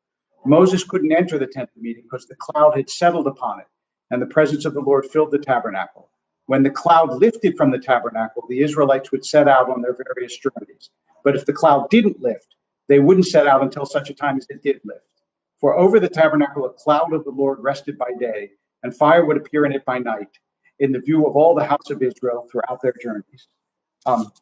Moses 0.44 0.82
couldn't 0.82 1.12
enter 1.12 1.38
the 1.38 1.46
tent 1.46 1.70
of 1.74 1.82
meeting 1.82 2.02
because 2.02 2.26
the 2.26 2.36
cloud 2.36 2.76
had 2.76 2.90
settled 2.90 3.28
upon 3.28 3.60
it, 3.60 3.66
and 4.10 4.20
the 4.20 4.26
presence 4.26 4.64
of 4.64 4.74
the 4.74 4.80
Lord 4.80 5.06
filled 5.06 5.30
the 5.30 5.38
tabernacle. 5.38 6.10
When 6.46 6.64
the 6.64 6.70
cloud 6.70 7.14
lifted 7.14 7.56
from 7.56 7.70
the 7.70 7.78
tabernacle, 7.78 8.44
the 8.48 8.60
Israelites 8.60 9.12
would 9.12 9.24
set 9.24 9.46
out 9.46 9.70
on 9.70 9.82
their 9.82 9.96
various 10.14 10.36
journeys. 10.36 10.90
But 11.22 11.36
if 11.36 11.46
the 11.46 11.52
cloud 11.52 11.88
didn't 11.90 12.20
lift, 12.20 12.56
they 12.88 12.98
wouldn't 12.98 13.26
set 13.26 13.46
out 13.46 13.62
until 13.62 13.86
such 13.86 14.10
a 14.10 14.14
time 14.14 14.36
as 14.36 14.46
it 14.50 14.62
did 14.62 14.80
lift. 14.84 15.06
For 15.62 15.78
over 15.78 16.00
the 16.00 16.08
tabernacle, 16.08 16.66
a 16.66 16.72
cloud 16.72 17.12
of 17.12 17.24
the 17.24 17.30
Lord 17.30 17.60
rested 17.60 17.96
by 17.96 18.10
day, 18.18 18.50
and 18.82 18.94
fire 18.94 19.24
would 19.24 19.36
appear 19.36 19.64
in 19.64 19.72
it 19.72 19.84
by 19.84 19.98
night, 20.00 20.28
in 20.80 20.90
the 20.90 20.98
view 20.98 21.24
of 21.24 21.36
all 21.36 21.54
the 21.54 21.64
house 21.64 21.88
of 21.88 22.02
Israel 22.02 22.48
throughout 22.50 22.82
their 22.82 22.94
journeys. 23.00 23.46
Um, 24.04 24.32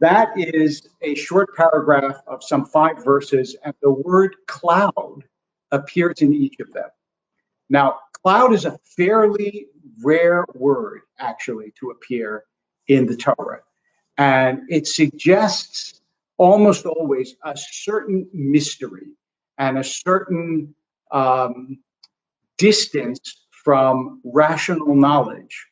That 0.00 0.32
is 0.38 0.88
a 1.02 1.14
short 1.14 1.54
paragraph 1.54 2.22
of 2.26 2.42
some 2.42 2.64
five 2.64 3.04
verses, 3.04 3.56
and 3.62 3.74
the 3.82 3.90
word 3.92 4.34
cloud 4.46 5.22
appears 5.70 6.22
in 6.22 6.32
each 6.32 6.58
of 6.60 6.72
them. 6.72 6.88
Now, 7.68 7.98
cloud 8.22 8.54
is 8.54 8.64
a 8.64 8.78
fairly 8.96 9.66
rare 10.02 10.46
word, 10.54 11.02
actually, 11.18 11.74
to 11.78 11.90
appear 11.90 12.44
in 12.88 13.04
the 13.04 13.16
Torah. 13.16 13.60
And 14.16 14.62
it 14.70 14.86
suggests 14.86 16.00
almost 16.38 16.86
always 16.86 17.36
a 17.44 17.54
certain 17.54 18.26
mystery 18.32 19.08
and 19.58 19.78
a 19.78 19.84
certain 19.84 20.74
um, 21.10 21.78
distance 22.58 23.46
from 23.50 24.20
rational 24.24 24.94
knowledge. 24.94 25.66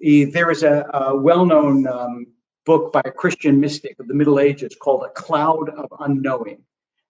There 0.00 0.50
is 0.50 0.62
a, 0.62 0.86
a 0.94 1.16
well 1.16 1.44
known 1.44 1.86
um, 1.86 2.26
book 2.64 2.92
by 2.92 3.02
a 3.04 3.10
Christian 3.10 3.58
mystic 3.58 3.98
of 3.98 4.08
the 4.08 4.14
Middle 4.14 4.38
Ages 4.38 4.76
called 4.80 5.02
A 5.04 5.10
Cloud 5.10 5.70
of 5.70 5.86
Unknowing. 6.00 6.62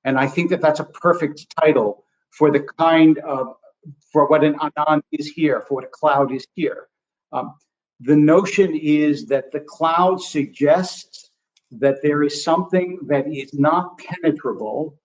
And 0.04 0.18
I 0.18 0.26
think 0.26 0.50
that 0.50 0.60
that's 0.60 0.80
a 0.80 0.84
perfect 0.84 1.54
title 1.60 2.04
for 2.30 2.50
the 2.50 2.60
kind 2.78 3.18
of, 3.18 3.56
for 4.12 4.28
what 4.28 4.44
an 4.44 4.56
anan 4.60 5.02
is 5.12 5.26
here, 5.28 5.64
for 5.66 5.74
what 5.74 5.84
a 5.84 5.88
cloud 5.88 6.32
is 6.32 6.46
here. 6.54 6.86
Um, 7.32 7.54
the 8.00 8.16
notion 8.16 8.74
is 8.76 9.26
that 9.26 9.50
the 9.50 9.60
cloud 9.60 10.22
suggests 10.22 11.30
that 11.72 11.96
there 12.02 12.22
is 12.22 12.44
something 12.44 12.98
that 13.08 13.26
is 13.26 13.52
not 13.52 13.98
penetrable 13.98 14.98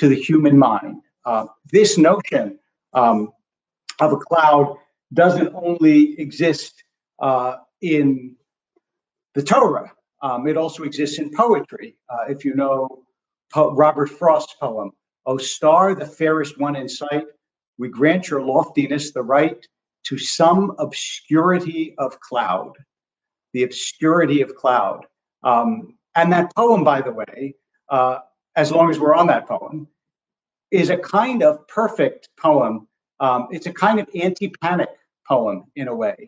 to 0.00 0.08
the 0.08 0.16
human 0.16 0.58
mind. 0.58 1.02
Uh, 1.26 1.46
this 1.70 1.98
notion 1.98 2.58
um, 2.94 3.30
of 4.00 4.12
a 4.12 4.16
cloud 4.16 4.76
doesn't 5.12 5.54
only 5.54 6.18
exist 6.18 6.82
uh, 7.20 7.56
in 7.82 8.34
the 9.34 9.42
Torah, 9.42 9.92
um, 10.22 10.46
it 10.48 10.56
also 10.56 10.84
exists 10.84 11.18
in 11.18 11.30
poetry. 11.30 11.96
Uh, 12.08 12.24
if 12.28 12.44
you 12.44 12.54
know 12.54 13.04
po 13.52 13.74
Robert 13.74 14.08
Frost's 14.08 14.54
poem, 14.54 14.90
O 15.26 15.36
star, 15.36 15.94
the 15.94 16.06
fairest 16.06 16.58
one 16.58 16.76
in 16.76 16.88
sight, 16.88 17.26
we 17.78 17.88
grant 17.88 18.28
your 18.28 18.42
loftiness 18.42 19.12
the 19.12 19.22
right 19.22 19.66
to 20.04 20.18
some 20.18 20.74
obscurity 20.78 21.94
of 21.98 22.18
cloud, 22.20 22.72
the 23.52 23.64
obscurity 23.64 24.40
of 24.40 24.54
cloud. 24.54 25.04
Um, 25.42 25.98
and 26.16 26.32
that 26.32 26.54
poem, 26.56 26.84
by 26.84 27.02
the 27.02 27.12
way, 27.12 27.54
uh, 27.90 28.18
as 28.60 28.70
long 28.70 28.90
as 28.90 28.98
we're 29.00 29.18
on 29.20 29.26
that 29.32 29.46
poem, 29.46 29.88
is 30.70 30.90
a 30.90 30.96
kind 31.18 31.42
of 31.42 31.66
perfect 31.78 32.22
poem. 32.46 32.74
Um, 33.26 33.48
it's 33.50 33.68
a 33.72 33.72
kind 33.72 33.98
of 34.00 34.06
anti-panic 34.14 34.90
poem 35.26 35.58
in 35.80 35.88
a 35.88 35.94
way, 36.04 36.18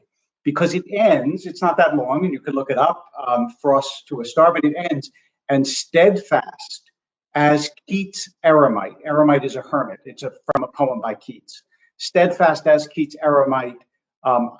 because 0.48 0.72
it 0.74 0.84
ends, 0.90 1.46
it's 1.46 1.62
not 1.66 1.76
that 1.76 1.96
long, 1.96 2.24
and 2.24 2.32
you 2.34 2.40
could 2.40 2.56
look 2.58 2.70
it 2.70 2.78
up, 2.78 3.00
um, 3.26 3.42
Frost 3.60 4.08
to 4.08 4.20
a 4.22 4.24
Star, 4.24 4.48
but 4.54 4.64
it 4.64 4.74
ends, 4.90 5.10
and 5.48 5.66
steadfast 5.66 6.82
as 7.34 7.70
Keats' 7.88 8.28
eremite. 8.44 8.98
Eremite 9.04 9.44
is 9.44 9.56
a 9.56 9.62
hermit. 9.62 10.00
It's 10.04 10.22
a, 10.22 10.30
from 10.48 10.64
a 10.64 10.68
poem 10.68 11.00
by 11.00 11.14
Keats 11.14 11.62
steadfast 12.02 12.66
as 12.66 12.88
Keats' 12.88 13.16
eremite. 13.22 13.82
Um, 14.24 14.58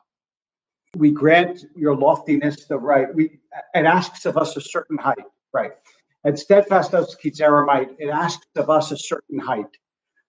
we 0.97 1.11
grant 1.11 1.65
your 1.75 1.95
loftiness 1.97 2.67
the 2.67 2.79
right. 2.79 3.13
We 3.15 3.25
it 3.75 3.85
asks 3.85 4.27
of 4.27 4.37
us 4.37 4.57
a 4.57 4.61
certain 4.61 4.99
height, 4.99 5.29
right? 5.53 5.73
And 6.25 6.39
steadfast 6.39 6.95
as 6.95 7.17
Keats' 7.17 7.41
eremite, 7.41 7.91
it 7.99 8.09
asks 8.09 8.47
of 8.57 8.71
us 8.71 8.93
a 8.93 8.97
certain 8.97 9.39
height. 9.39 9.67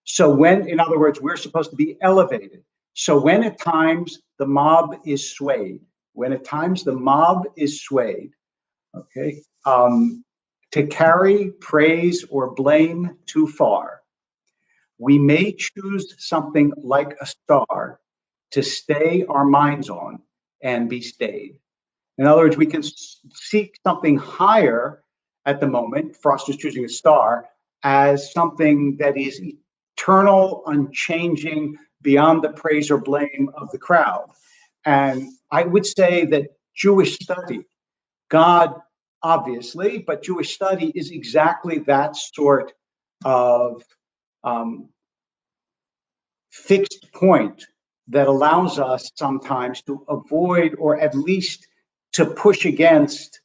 So 0.06 0.34
when, 0.34 0.68
in 0.68 0.80
other 0.80 1.00
words, 1.00 1.22
we're 1.22 1.38
supposed 1.38 1.70
to 1.70 1.76
be 1.76 1.98
elevated. 2.02 2.64
So 2.94 3.20
when 3.20 3.44
at 3.44 3.60
times 3.60 4.20
the 4.40 4.48
mob 4.48 4.96
is 5.06 5.32
swayed, 5.32 5.82
when 6.14 6.34
at 6.34 6.44
times 6.44 6.84
the 6.84 6.94
mob 6.94 7.46
is 7.56 7.84
swayed, 7.84 8.32
okay, 8.96 9.42
um, 9.66 10.24
to 10.72 10.88
carry 10.88 11.52
praise 11.62 12.26
or 12.30 12.54
blame 12.54 13.18
too 13.26 13.48
far, 13.48 14.02
we 14.98 15.18
may 15.20 15.54
choose 15.54 16.16
something 16.18 16.72
like 16.78 17.16
a 17.22 17.26
star 17.26 18.00
to 18.52 18.64
stay 18.64 19.26
our 19.28 19.46
minds 19.46 19.90
on 19.90 20.20
and 20.62 20.90
be 20.90 21.02
stayed. 21.02 21.60
In 22.18 22.28
other 22.28 22.44
words, 22.44 22.58
we 22.58 22.68
can 22.68 22.84
seek 23.34 23.78
something 23.86 24.18
higher 24.18 25.03
at 25.46 25.60
the 25.60 25.68
moment. 25.68 26.16
Frost 26.16 26.50
is 26.50 26.58
choosing 26.58 26.86
a 26.86 26.90
star 26.90 27.48
as 27.84 28.32
something 28.32 28.98
that 28.98 29.18
is 29.18 29.42
eternal, 29.98 30.64
unchanging, 30.68 31.78
beyond 32.02 32.44
the 32.44 32.50
praise 32.50 32.92
or 32.92 32.98
blame 32.98 33.50
of 33.56 33.72
the 33.72 33.78
crowd. 33.78 34.30
And 34.86 35.30
I 35.52 35.64
would 35.64 35.86
say 35.86 36.26
that 36.26 36.48
Jewish 36.76 37.16
study, 37.16 37.66
God 38.30 38.76
obviously, 39.22 40.00
but 40.00 40.22
Jewish 40.22 40.54
study 40.54 40.92
is 40.96 41.12
exactly 41.12 41.80
that 41.80 42.16
sort 42.16 42.74
of 43.24 43.82
um, 44.44 44.90
fixed 46.52 47.08
point 47.14 47.66
that 48.10 48.28
allows 48.28 48.80
us 48.80 49.12
sometimes 49.16 49.82
to 49.84 50.06
avoid 50.10 50.76
or 50.78 51.00
at 51.00 51.16
least 51.16 51.68
to 52.12 52.26
push 52.26 52.66
against 52.66 53.40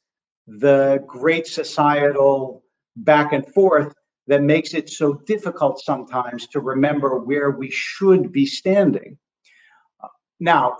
the 0.57 1.03
great 1.05 1.45
societal 1.45 2.63
back 2.95 3.33
and 3.33 3.45
forth 3.53 3.93
that 4.27 4.41
makes 4.41 4.73
it 4.73 4.89
so 4.89 5.13
difficult 5.25 5.79
sometimes 5.79 6.47
to 6.47 6.59
remember 6.59 7.19
where 7.19 7.51
we 7.51 7.69
should 7.69 8.31
be 8.31 8.45
standing. 8.45 9.17
Now, 10.39 10.77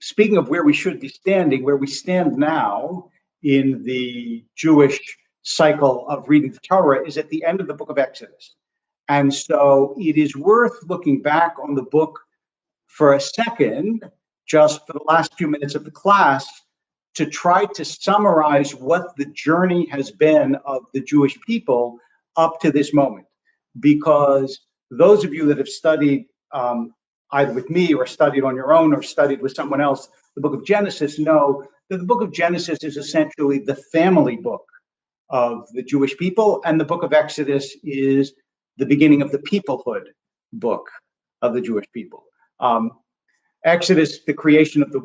speaking 0.00 0.36
of 0.36 0.48
where 0.48 0.64
we 0.64 0.72
should 0.72 1.00
be 1.00 1.08
standing, 1.08 1.64
where 1.64 1.76
we 1.76 1.86
stand 1.86 2.36
now 2.36 3.10
in 3.42 3.82
the 3.82 4.44
Jewish 4.56 5.00
cycle 5.42 6.08
of 6.08 6.28
reading 6.28 6.52
the 6.52 6.60
Torah 6.60 7.06
is 7.06 7.16
at 7.16 7.28
the 7.30 7.44
end 7.44 7.60
of 7.60 7.66
the 7.66 7.74
book 7.74 7.90
of 7.90 7.98
Exodus. 7.98 8.54
And 9.08 9.32
so 9.32 9.94
it 9.98 10.16
is 10.16 10.36
worth 10.36 10.76
looking 10.84 11.22
back 11.22 11.56
on 11.62 11.74
the 11.74 11.82
book 11.82 12.20
for 12.86 13.14
a 13.14 13.20
second, 13.20 14.04
just 14.46 14.86
for 14.86 14.92
the 14.92 15.04
last 15.06 15.34
few 15.36 15.48
minutes 15.48 15.74
of 15.74 15.84
the 15.84 15.90
class, 15.90 16.46
to 17.14 17.26
try 17.26 17.64
to 17.74 17.84
summarize 17.84 18.74
what 18.74 19.16
the 19.16 19.26
journey 19.26 19.86
has 19.90 20.10
been 20.10 20.56
of 20.64 20.82
the 20.94 21.00
Jewish 21.00 21.38
people 21.46 21.98
up 22.36 22.60
to 22.60 22.70
this 22.70 22.94
moment. 22.94 23.26
Because 23.80 24.60
those 24.90 25.24
of 25.24 25.34
you 25.34 25.46
that 25.46 25.58
have 25.58 25.68
studied 25.68 26.26
um, 26.52 26.94
either 27.32 27.52
with 27.52 27.70
me 27.70 27.94
or 27.94 28.06
studied 28.06 28.44
on 28.44 28.56
your 28.56 28.72
own 28.72 28.92
or 28.92 29.02
studied 29.02 29.40
with 29.40 29.54
someone 29.54 29.80
else, 29.80 30.08
the 30.34 30.40
book 30.40 30.54
of 30.54 30.64
Genesis 30.64 31.18
know 31.18 31.64
that 31.88 31.98
the 31.98 32.04
book 32.04 32.22
of 32.22 32.32
Genesis 32.32 32.78
is 32.82 32.96
essentially 32.96 33.58
the 33.58 33.76
family 33.92 34.36
book 34.36 34.64
of 35.30 35.68
the 35.72 35.82
Jewish 35.82 36.16
people, 36.16 36.60
and 36.64 36.80
the 36.80 36.84
book 36.84 37.02
of 37.02 37.12
Exodus 37.12 37.76
is 37.84 38.32
the 38.78 38.86
beginning 38.86 39.22
of 39.22 39.30
the 39.30 39.38
peoplehood 39.38 40.06
book 40.54 40.88
of 41.42 41.54
the 41.54 41.60
Jewish 41.60 41.86
people. 41.92 42.24
Um, 42.58 42.92
Exodus, 43.64 44.24
the 44.24 44.34
creation 44.34 44.82
of 44.82 44.90
the 44.90 45.00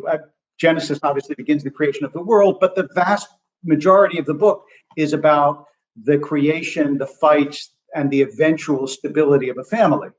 Genesis, 0.58 1.00
obviously 1.04 1.36
begins 1.36 1.64
the 1.64 1.72
creation 1.72 2.06
of 2.06 2.14
the 2.14 2.24
world, 2.24 2.58
but 2.60 2.76
the 2.76 2.88
vast 2.96 3.28
majority 3.64 4.18
of 4.20 4.26
the 4.26 4.34
book 4.34 4.66
is 4.98 5.14
about 5.14 5.66
the 6.04 6.18
creation, 6.18 6.98
the 6.98 7.08
fights, 7.08 7.74
and 7.94 8.12
the 8.12 8.22
eventual 8.22 8.88
stability 8.88 9.50
of 9.50 9.58
a 9.58 9.64
family. 9.64 10.10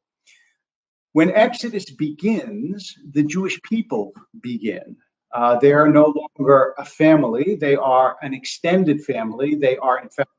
When 1.12 1.30
Exodus 1.30 1.90
begins, 1.90 2.94
the 3.12 3.22
Jewish 3.22 3.60
people 3.62 4.12
begin. 4.42 4.96
Uh, 5.32 5.58
they 5.58 5.72
are 5.72 5.88
no 5.88 6.14
longer 6.38 6.74
a 6.78 6.84
family, 6.84 7.56
they 7.56 7.76
are 7.76 8.16
an 8.22 8.32
extended 8.32 9.02
family. 9.04 9.54
They 9.54 9.76
are, 9.78 10.00
in 10.00 10.08
fact, 10.08 10.30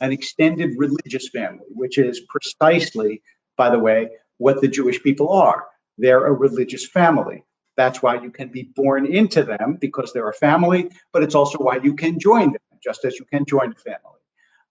an 0.00 0.12
extended 0.12 0.70
religious 0.76 1.28
family, 1.30 1.66
which 1.70 1.98
is 1.98 2.20
precisely, 2.28 3.22
by 3.56 3.70
the 3.70 3.78
way, 3.78 4.08
what 4.38 4.60
the 4.60 4.68
Jewish 4.68 5.02
people 5.02 5.30
are. 5.30 5.66
They're 5.98 6.26
a 6.26 6.32
religious 6.32 6.86
family. 6.86 7.44
That's 7.76 8.02
why 8.02 8.20
you 8.20 8.30
can 8.30 8.48
be 8.48 8.70
born 8.74 9.06
into 9.06 9.42
them 9.42 9.76
because 9.80 10.12
they're 10.12 10.28
a 10.28 10.34
family, 10.34 10.90
but 11.12 11.22
it's 11.22 11.34
also 11.34 11.58
why 11.58 11.76
you 11.76 11.94
can 11.94 12.18
join 12.18 12.52
them, 12.52 12.62
just 12.82 13.04
as 13.04 13.18
you 13.18 13.26
can 13.26 13.44
join 13.44 13.72
a 13.72 13.76
family. 13.76 14.20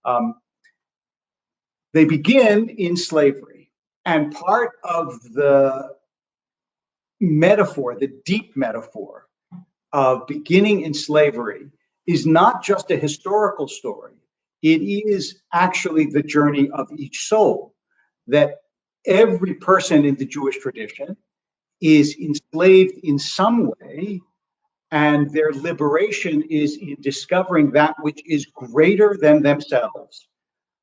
Um, 0.04 0.34
they 1.94 2.04
begin 2.04 2.68
in 2.68 2.96
slavery. 2.96 3.70
And 4.04 4.32
part 4.32 4.72
of 4.84 5.20
the 5.34 5.94
metaphor, 7.20 7.96
the 7.98 8.12
deep 8.24 8.56
metaphor 8.56 9.28
of 9.92 10.26
beginning 10.26 10.82
in 10.82 10.94
slavery, 10.94 11.70
is 12.06 12.26
not 12.26 12.62
just 12.62 12.90
a 12.90 12.96
historical 12.96 13.66
story, 13.66 14.14
it 14.62 14.80
is 14.82 15.42
actually 15.52 16.06
the 16.06 16.22
journey 16.22 16.68
of 16.70 16.88
each 16.96 17.26
soul 17.26 17.74
that 18.26 18.56
every 19.06 19.54
person 19.54 20.04
in 20.04 20.16
the 20.16 20.26
Jewish 20.26 20.58
tradition 20.58 21.16
is 21.80 22.16
enslaved 22.18 22.94
in 23.02 23.18
some 23.18 23.72
way, 23.80 24.20
and 24.90 25.30
their 25.32 25.52
liberation 25.52 26.42
is 26.42 26.76
in 26.76 26.96
discovering 27.00 27.70
that 27.72 27.94
which 28.00 28.22
is 28.26 28.46
greater 28.46 29.16
than 29.20 29.42
themselves. 29.42 30.28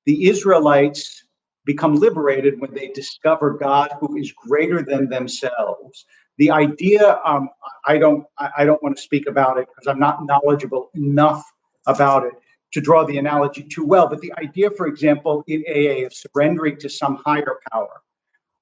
The 0.05 0.27
Israelites 0.27 1.23
become 1.65 1.95
liberated 1.95 2.59
when 2.59 2.73
they 2.73 2.89
discover 2.89 3.51
God 3.51 3.91
who 3.99 4.17
is 4.17 4.33
greater 4.33 4.83
than 4.83 5.07
themselves. 5.07 6.05
The 6.37 6.51
idea, 6.51 7.19
um, 7.25 7.49
I 7.87 7.97
don't, 7.97 8.25
I 8.57 8.65
don't 8.65 8.81
want 8.83 8.97
to 8.97 9.01
speak 9.01 9.27
about 9.27 9.57
it 9.57 9.67
because 9.67 9.87
I'm 9.87 9.99
not 9.99 10.25
knowledgeable 10.25 10.89
enough 10.93 11.43
about 11.87 12.25
it 12.25 12.33
to 12.73 12.81
draw 12.81 13.05
the 13.05 13.17
analogy 13.17 13.63
too 13.63 13.85
well, 13.85 14.07
but 14.07 14.19
the 14.21 14.33
idea, 14.37 14.69
for 14.71 14.87
example, 14.87 15.43
in 15.47 15.63
AA 15.69 16.05
of 16.05 16.13
surrendering 16.13 16.77
to 16.77 16.89
some 16.89 17.21
higher 17.23 17.59
power, 17.71 18.01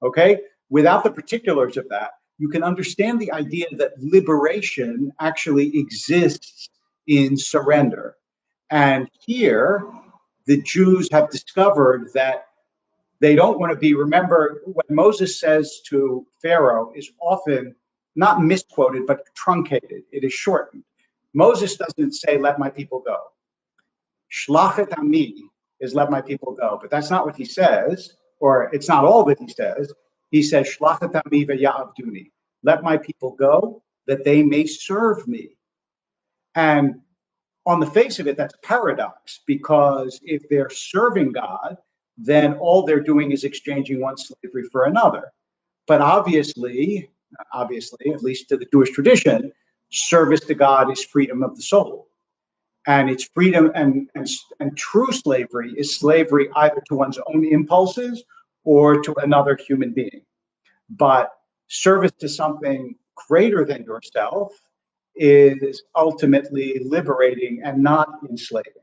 okay, 0.04 0.42
without 0.70 1.04
the 1.04 1.12
particulars 1.12 1.78
of 1.78 1.88
that, 1.90 2.12
you 2.42 2.50
can 2.50 2.64
understand 2.64 3.22
the 3.22 3.32
idea 3.32 3.68
that 3.78 3.94
liberation 4.00 5.12
actually 5.20 5.78
exists 5.78 6.70
in 7.06 7.38
surrender. 7.38 8.16
And 8.72 9.08
here, 9.24 9.86
the 10.48 10.60
Jews 10.64 11.08
have 11.12 11.30
discovered 11.30 12.10
that 12.16 12.48
they 13.20 13.36
don't 13.36 13.60
want 13.60 13.72
to 13.74 13.78
be, 13.78 13.94
remember, 13.94 14.64
what 14.66 14.90
Moses 14.90 15.40
says 15.40 15.82
to 15.90 16.26
Pharaoh 16.42 16.92
is 16.96 17.12
often 17.22 17.76
not 18.16 18.44
misquoted, 18.44 19.06
but 19.06 19.24
truncated. 19.36 20.02
It 20.12 20.24
is 20.24 20.34
shortened. 20.34 20.84
Moses 21.36 21.76
doesn't 21.76 22.14
say, 22.14 22.40
let 22.40 22.58
my 22.58 22.72
people 22.72 23.04
go. 23.06 23.20
Shlachet 24.32 24.98
ami 24.98 25.44
is 25.80 25.94
let 25.94 26.10
my 26.10 26.22
people 26.22 26.56
go, 26.56 26.80
but 26.82 26.90
that's 26.90 27.12
not 27.12 27.24
what 27.24 27.36
he 27.36 27.46
says, 27.46 28.14
or 28.40 28.72
it's 28.74 28.88
not 28.88 29.06
all 29.06 29.24
that 29.26 29.38
he 29.38 29.48
says. 29.48 29.94
He 30.32 30.42
says. 30.42 30.78
Let 32.64 32.84
my 32.84 32.98
people 32.98 33.32
go 33.32 33.84
that 34.08 34.24
they 34.24 34.44
may 34.44 34.66
serve 34.66 35.28
me. 35.28 35.50
And 36.56 37.02
on 37.66 37.80
the 37.80 37.86
face 37.86 38.20
of 38.20 38.28
it, 38.28 38.38
that's 38.38 38.56
paradox 38.64 39.42
because 39.46 40.20
if 40.24 40.48
they're 40.50 40.70
serving 40.70 41.34
God, 41.34 41.78
then 42.18 42.54
all 42.54 42.84
they're 42.84 43.04
doing 43.04 43.32
is 43.32 43.44
exchanging 43.44 44.02
one 44.02 44.18
slavery 44.18 44.64
for 44.72 44.86
another. 44.86 45.32
But 45.88 46.02
obviously, 46.02 47.10
obviously, 47.54 48.12
at 48.14 48.24
least 48.24 48.50
to 48.50 48.58
the 48.58 48.66
Jewish 48.72 48.92
tradition, 48.92 49.52
service 49.92 50.42
to 50.42 50.56
God 50.56 50.92
is 50.92 51.04
freedom 51.04 51.44
of 51.44 51.56
the 51.56 51.62
soul. 51.62 52.08
And 52.88 53.10
it's 53.10 53.26
freedom 53.26 53.72
and, 53.76 54.10
and, 54.16 54.28
and 54.60 54.76
true 54.76 55.12
slavery 55.12 55.74
is 55.78 55.96
slavery 55.96 56.50
either 56.56 56.82
to 56.88 56.96
one's 56.96 57.20
own 57.28 57.46
impulses 57.46 58.24
or 58.64 59.02
to 59.02 59.14
another 59.16 59.58
human 59.68 59.92
being. 59.92 60.22
But 60.90 61.32
service 61.68 62.12
to 62.20 62.30
something 62.30 62.96
greater 63.16 63.66
than 63.66 63.84
yourself 63.84 64.54
is 65.16 65.84
ultimately 65.96 66.80
liberating 66.84 67.62
and 67.64 67.82
not 67.82 68.10
enslaving. 68.30 68.74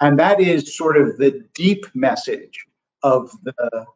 And 0.00 0.18
that 0.18 0.40
is 0.40 0.76
sort 0.76 0.96
of 0.96 1.16
the 1.18 1.44
deep 1.54 1.86
message 1.94 2.66
of 3.02 3.30
the 3.44 3.86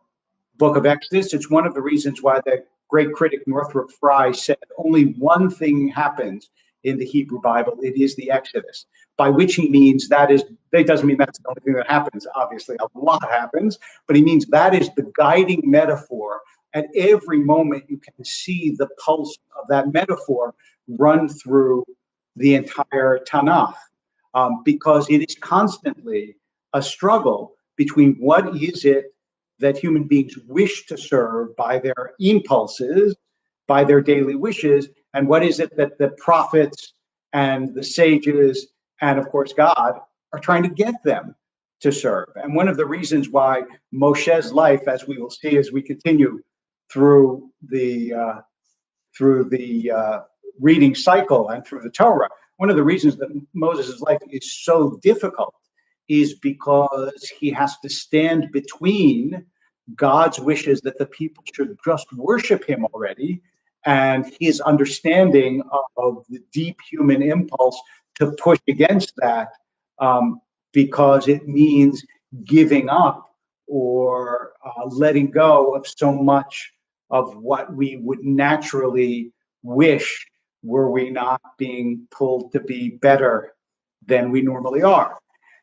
book 0.57 0.77
of 0.77 0.87
Exodus. 0.87 1.35
It's 1.35 1.51
one 1.51 1.67
of 1.67 1.75
the 1.75 1.83
reasons 1.83 2.23
why 2.23 2.41
the 2.45 2.65
great 2.89 3.13
critic 3.13 3.41
Northrop 3.47 3.91
Frye 3.91 4.33
said 4.33 4.59
only 4.79 5.15
one 5.15 5.51
thing 5.51 5.89
happens 5.89 6.51
in 6.85 6.99
the 6.99 7.05
Hebrew 7.05 7.41
Bible. 7.41 7.77
It 7.83 7.97
is 8.01 8.17
the 8.17 8.31
Exodus, 8.31 8.87
by 9.17 9.29
which 9.29 9.55
he 9.55 9.69
means 9.69 10.09
that 10.09 10.31
is, 10.31 10.45
that 10.73 10.87
doesn't 10.87 11.07
mean 11.07 11.17
that's 11.17 11.39
the 11.39 11.49
only 11.49 11.61
thing 11.65 11.75
that 11.75 11.91
happens. 11.91 12.27
Obviously, 12.35 12.77
a 12.81 12.99
lot 12.99 13.23
happens, 13.29 13.79
but 14.07 14.17
he 14.17 14.23
means 14.23 14.47
that 14.47 14.75
is 14.75 14.91
the 14.97 15.11
guiding 15.17 15.63
metaphor. 15.65 16.41
At 16.75 16.87
every 16.95 17.39
moment, 17.39 17.85
you 17.89 17.99
can 17.99 18.25
see 18.25 18.75
the 18.77 18.89
pulse 19.05 19.37
of 19.59 19.67
that 19.69 19.93
metaphor 19.93 20.55
run 20.89 21.29
through 21.29 21.85
the 22.37 22.55
entire 22.55 23.21
Tanakh, 23.27 23.75
um, 24.35 24.63
because 24.65 25.09
it 25.09 25.29
is 25.29 25.37
constantly 25.41 26.37
a 26.75 26.83
struggle 26.83 27.55
between 27.77 28.17
what 28.17 28.55
is 28.57 28.85
it 28.85 29.15
that 29.59 29.79
human 29.79 30.05
beings 30.05 30.37
wish 30.47 30.87
to 30.87 30.99
serve 30.99 31.57
by 31.57 31.79
their 31.79 32.13
impulses, 32.21 33.17
by 33.67 33.85
their 33.85 34.03
daily 34.03 34.35
wishes, 34.35 34.89
and 35.17 35.27
what 35.27 35.43
is 35.43 35.61
it 35.61 35.75
that 35.79 35.97
the 35.97 36.11
prophets 36.11 36.93
and 37.33 37.75
the 37.75 37.83
sages 37.83 38.69
and 39.01 39.19
of 39.19 39.29
course 39.31 39.53
God 39.55 39.99
are 40.33 40.39
trying 40.39 40.63
to 40.63 40.69
get 40.69 41.03
them 41.05 41.35
to 41.81 41.91
serve. 41.91 42.29
And 42.37 42.55
one 42.55 42.69
of 42.69 42.77
the 42.77 42.85
reasons 42.87 43.31
why 43.31 43.63
Moshe's 43.93 44.53
life, 44.53 44.87
as 44.89 45.07
we 45.07 45.17
will 45.17 45.31
see 45.31 45.57
as 45.57 45.73
we 45.73 45.81
continue 45.81 46.43
through 46.93 47.51
the 47.63 48.13
uh, 48.13 48.41
through 49.17 49.45
the 49.45 49.91
uh, 49.91 50.21
reading 50.61 50.95
cycle 50.95 51.49
and 51.49 51.67
through 51.67 51.81
the 51.81 51.91
Torah, 51.91 52.29
one 52.59 52.69
of 52.69 52.77
the 52.77 52.85
reasons 52.85 53.17
that 53.17 53.29
Moses' 53.55 54.03
life 54.03 54.21
is 54.31 54.65
so 54.65 54.99
difficult 55.03 55.55
is 56.09 56.35
because 56.35 57.33
he 57.41 57.51
has 57.51 57.79
to 57.79 57.89
stand 57.89 58.53
between 58.53 59.45
God's 59.95 60.39
wishes 60.39 60.83
that 60.83 60.99
the 60.99 61.07
people 61.07 61.43
should 61.55 61.77
just 61.85 62.07
worship 62.13 62.65
him 62.65 62.85
already 62.87 63.41
and 63.87 64.35
his 64.41 64.61
understanding 64.61 65.63
of, 65.97 66.25
the 66.29 66.41
deep 66.53 66.77
human 66.91 67.23
impulse 67.23 67.81
to 68.17 68.33
push 68.33 68.59
against 68.69 69.13
that 69.17 69.49
um, 69.99 70.41
because 70.73 71.29
it 71.29 71.47
means 71.49 72.05
giving 72.45 72.89
up 72.89 73.35
or 73.67 74.53
uh, 74.65 74.85
letting 74.87 75.31
go 75.31 75.75
of 75.75 75.87
so 75.87 76.13
much 76.13 76.73
of 77.11 77.37
what 77.37 77.75
we 77.75 77.97
would 77.97 78.23
naturally 78.25 79.33
wish 79.63 80.27
were 80.63 80.91
we 80.91 81.11
not 81.11 81.41
being 81.57 82.07
pulled 82.11 82.53
to 82.53 82.61
be 82.61 82.91
better 82.91 83.55
than 84.05 84.31
we 84.31 84.43
normally 84.43 84.83
are. 84.83 85.19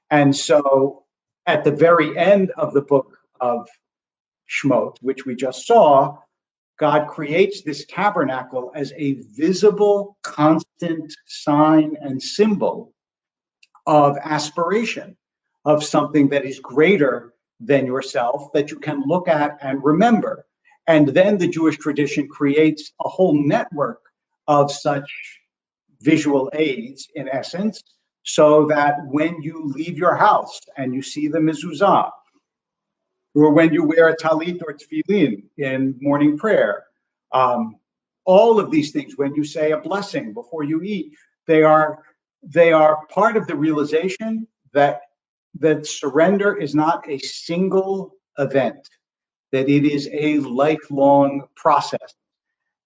And 0.09 0.35
so 0.35 1.03
at 1.45 1.63
the 1.63 1.71
very 1.71 2.17
end 2.17 2.51
of 2.57 2.73
the 2.73 2.81
book 2.81 3.17
of 3.41 3.67
Shmot, 4.49 4.97
which 5.01 5.25
we 5.25 5.35
just 5.35 5.67
saw, 5.67 6.17
God 6.79 7.07
creates 7.07 7.61
this 7.61 7.85
tabernacle 7.85 8.71
as 8.75 8.93
a 8.97 9.13
visible, 9.35 10.17
constant 10.23 11.13
sign 11.27 11.95
and 12.01 12.21
symbol 12.21 12.93
of 13.85 14.17
aspiration, 14.21 15.15
of 15.65 15.83
something 15.83 16.29
that 16.29 16.45
is 16.45 16.59
greater 16.59 17.33
than 17.59 17.85
yourself 17.85 18.51
that 18.53 18.71
you 18.71 18.79
can 18.79 19.03
look 19.05 19.27
at 19.27 19.57
and 19.61 19.83
remember. 19.83 20.45
And 20.87 21.07
then 21.09 21.37
the 21.37 21.47
Jewish 21.47 21.77
tradition 21.77 22.27
creates 22.27 22.91
a 23.05 23.07
whole 23.07 23.33
network 23.33 24.01
of 24.47 24.71
such 24.71 25.09
visual 26.01 26.49
aids, 26.53 27.07
in 27.15 27.29
essence, 27.29 27.81
so 28.23 28.65
that 28.67 28.97
when 29.07 29.41
you 29.41 29.65
leave 29.65 29.97
your 29.97 30.15
house 30.15 30.59
and 30.77 30.93
you 30.93 31.01
see 31.01 31.27
the 31.27 31.39
mezuzah, 31.39 32.09
or 33.35 33.51
when 33.51 33.73
you 33.73 33.83
wear 33.83 34.09
a 34.09 34.15
talit 34.15 34.61
or 34.65 34.73
tefillin 34.73 35.43
in 35.57 35.95
morning 36.01 36.37
prayer. 36.37 36.85
Um, 37.31 37.77
all 38.25 38.59
of 38.59 38.71
these 38.71 38.91
things, 38.91 39.17
when 39.17 39.35
you 39.35 39.43
say 39.43 39.71
a 39.71 39.77
blessing 39.77 40.33
before 40.33 40.63
you 40.63 40.81
eat, 40.81 41.13
they 41.47 41.63
are 41.63 42.03
they 42.41 42.71
are 42.73 43.05
part 43.07 43.37
of 43.37 43.47
the 43.47 43.55
realization 43.55 44.47
that 44.73 45.01
that 45.59 45.85
surrender 45.85 46.55
is 46.57 46.73
not 46.73 47.07
a 47.09 47.17
single 47.19 48.15
event, 48.37 48.89
that 49.51 49.69
it 49.69 49.85
is 49.85 50.09
a 50.11 50.39
lifelong 50.39 51.47
process, 51.55 52.15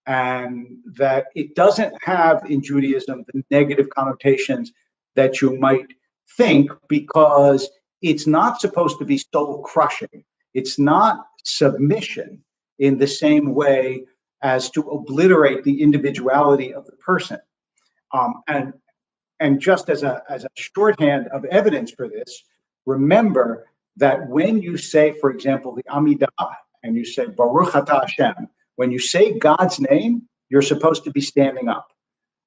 and 0.06 0.78
that 0.96 1.28
it 1.36 1.56
doesn't 1.56 1.94
have 2.04 2.44
in 2.50 2.62
Judaism 2.62 3.26
the 3.34 3.44
negative 3.52 3.90
connotations 3.90 4.72
that 5.16 5.42
you 5.42 5.58
might 5.58 5.88
think 6.38 6.72
because 6.88 7.70
it's 8.02 8.28
not 8.28 8.62
supposed 8.62 9.00
to 9.00 9.06
be 9.06 9.18
soul 9.18 9.62
crushing. 9.64 10.24
It's 10.58 10.80
not 10.80 11.28
submission 11.43 12.43
in 12.80 12.98
the 12.98 13.06
same 13.06 13.54
way 13.54 14.06
as 14.41 14.72
to 14.72 14.82
obliterate 14.89 15.63
the 15.63 15.84
individuality 15.84 16.74
of 16.74 16.84
the 16.88 16.93
person. 16.93 17.38
Um, 18.12 18.41
and 18.48 18.74
and 19.39 19.60
just 19.60 19.88
as 19.88 20.02
a 20.02 20.24
as 20.28 20.46
a 20.46 20.50
shorthand 20.56 21.28
of 21.28 21.46
evidence 21.46 21.91
for 21.91 22.10
this, 22.10 22.43
remember 22.88 23.67
that 23.98 24.28
when 24.30 24.60
you 24.63 24.78
say, 24.78 25.13
for 25.22 25.30
example, 25.30 25.76
the 25.76 25.84
Amidah, 25.84 26.56
and 26.82 26.96
you 26.96 27.06
say 27.06 27.28
Baruch 27.28 27.74
Atah 27.74 28.02
Hashem, 28.02 28.48
when 28.78 28.89
you 28.89 28.98
say 28.98 29.38
God's 29.38 29.80
name, 29.80 30.24
you're 30.50 30.63
supposed 30.74 31.04
to 31.04 31.12
be 31.12 31.22
standing 31.22 31.67
up. 31.70 31.88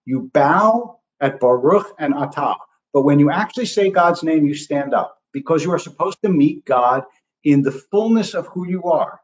You 0.05 0.31
bow 0.35 0.99
at 1.21 1.39
Baruch 1.39 1.95
and 2.01 2.15
Atah, 2.15 2.57
but 2.93 3.03
when 3.03 3.21
you 3.21 3.31
actually 3.31 3.67
say 3.67 3.89
God's 3.89 4.25
name, 4.25 4.47
you 4.47 4.55
stand 4.55 4.95
up 4.95 5.17
because 5.33 5.63
you 5.63 5.71
are 5.71 5.79
supposed 5.79 6.19
to 6.25 6.29
meet 6.29 6.65
God 6.65 7.05
in 7.45 7.63
the 7.63 7.73
fullness 7.73 8.35
of 8.35 8.47
who 8.49 8.67
you 8.67 8.85
are. 8.85 9.21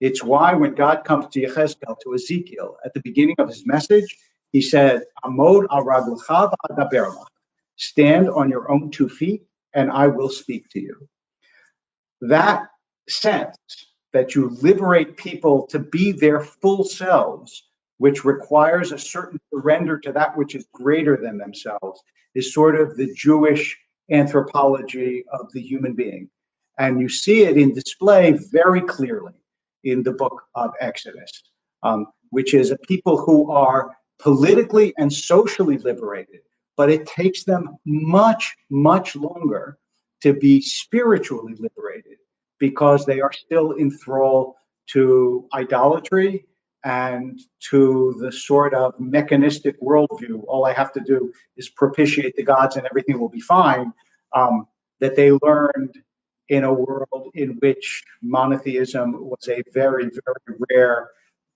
It's 0.00 0.22
why 0.22 0.54
when 0.54 0.74
God 0.74 1.04
comes 1.04 1.28
to 1.28 1.40
Yechezkel, 1.40 1.96
to 2.00 2.14
Ezekiel, 2.14 2.76
at 2.84 2.92
the 2.94 3.00
beginning 3.00 3.36
of 3.38 3.48
his 3.48 3.66
message, 3.66 4.16
he 4.52 4.60
said, 4.60 5.04
Amod 5.24 5.66
stand 7.76 8.30
on 8.30 8.50
your 8.50 8.70
own 8.70 8.90
two 8.90 9.08
feet, 9.08 9.42
and 9.74 9.90
I 9.90 10.06
will 10.06 10.28
speak 10.28 10.68
to 10.70 10.80
you. 10.80 11.08
That 12.20 12.68
sense 13.08 13.56
that 14.12 14.34
you 14.34 14.50
liberate 14.62 15.16
people 15.16 15.66
to 15.66 15.78
be 15.78 16.12
their 16.12 16.40
full 16.40 16.84
selves, 16.84 17.68
which 17.98 18.24
requires 18.24 18.92
a 18.92 18.98
certain 18.98 19.40
surrender 19.52 19.98
to 19.98 20.12
that 20.12 20.36
which 20.36 20.54
is 20.54 20.66
greater 20.72 21.16
than 21.16 21.36
themselves, 21.38 22.00
is 22.34 22.54
sort 22.54 22.76
of 22.76 22.96
the 22.96 23.12
Jewish 23.14 23.76
anthropology 24.10 25.24
of 25.32 25.50
the 25.52 25.60
human 25.60 25.94
being. 25.94 26.28
And 26.78 27.00
you 27.00 27.08
see 27.08 27.42
it 27.42 27.56
in 27.56 27.72
display 27.72 28.38
very 28.50 28.80
clearly 28.80 29.32
in 29.84 30.02
the 30.02 30.12
book 30.12 30.42
of 30.54 30.70
Exodus, 30.80 31.30
um, 31.82 32.06
which 32.30 32.54
is 32.54 32.70
a 32.70 32.78
people 32.78 33.16
who 33.16 33.50
are 33.50 33.96
politically 34.18 34.92
and 34.98 35.12
socially 35.12 35.78
liberated, 35.78 36.40
but 36.76 36.90
it 36.90 37.06
takes 37.06 37.44
them 37.44 37.76
much, 37.84 38.54
much 38.70 39.14
longer 39.14 39.78
to 40.22 40.32
be 40.32 40.60
spiritually 40.60 41.54
liberated 41.58 42.18
because 42.58 43.04
they 43.04 43.20
are 43.20 43.32
still 43.32 43.72
in 43.72 43.90
thrall 43.90 44.56
to 44.86 45.46
idolatry 45.52 46.46
and 46.84 47.40
to 47.70 48.14
the 48.20 48.30
sort 48.30 48.74
of 48.74 48.98
mechanistic 48.98 49.80
worldview. 49.80 50.44
All 50.46 50.66
I 50.66 50.72
have 50.72 50.92
to 50.92 51.00
do 51.00 51.32
is 51.56 51.68
propitiate 51.68 52.36
the 52.36 52.42
gods 52.42 52.76
and 52.76 52.86
everything 52.86 53.18
will 53.18 53.28
be 53.28 53.40
fine. 53.40 53.92
Um, 54.34 54.66
that 55.00 55.16
they 55.16 55.32
learned 55.42 55.94
in 56.48 56.64
a 56.64 56.72
world 56.72 57.30
in 57.34 57.50
which 57.60 58.04
monotheism 58.22 59.12
was 59.12 59.48
a 59.48 59.62
very, 59.72 60.04
very 60.04 60.58
rare 60.70 61.10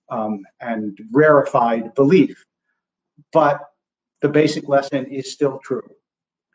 um, 0.09 0.43
and 0.61 0.97
rarefied 1.11 1.93
belief. 1.93 2.43
But 3.31 3.61
the 4.21 4.29
basic 4.29 4.67
lesson 4.67 5.05
is 5.05 5.31
still 5.31 5.59
true. 5.59 5.87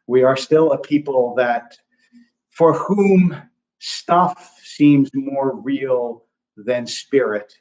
We 0.06 0.22
are 0.22 0.36
still 0.36 0.72
a 0.72 0.78
people 0.78 1.34
that, 1.36 1.76
for 2.50 2.72
whom 2.74 3.36
stuff 3.78 4.58
seems 4.62 5.10
more 5.14 5.56
real 5.56 6.24
than 6.56 6.86
spirit, 6.86 7.54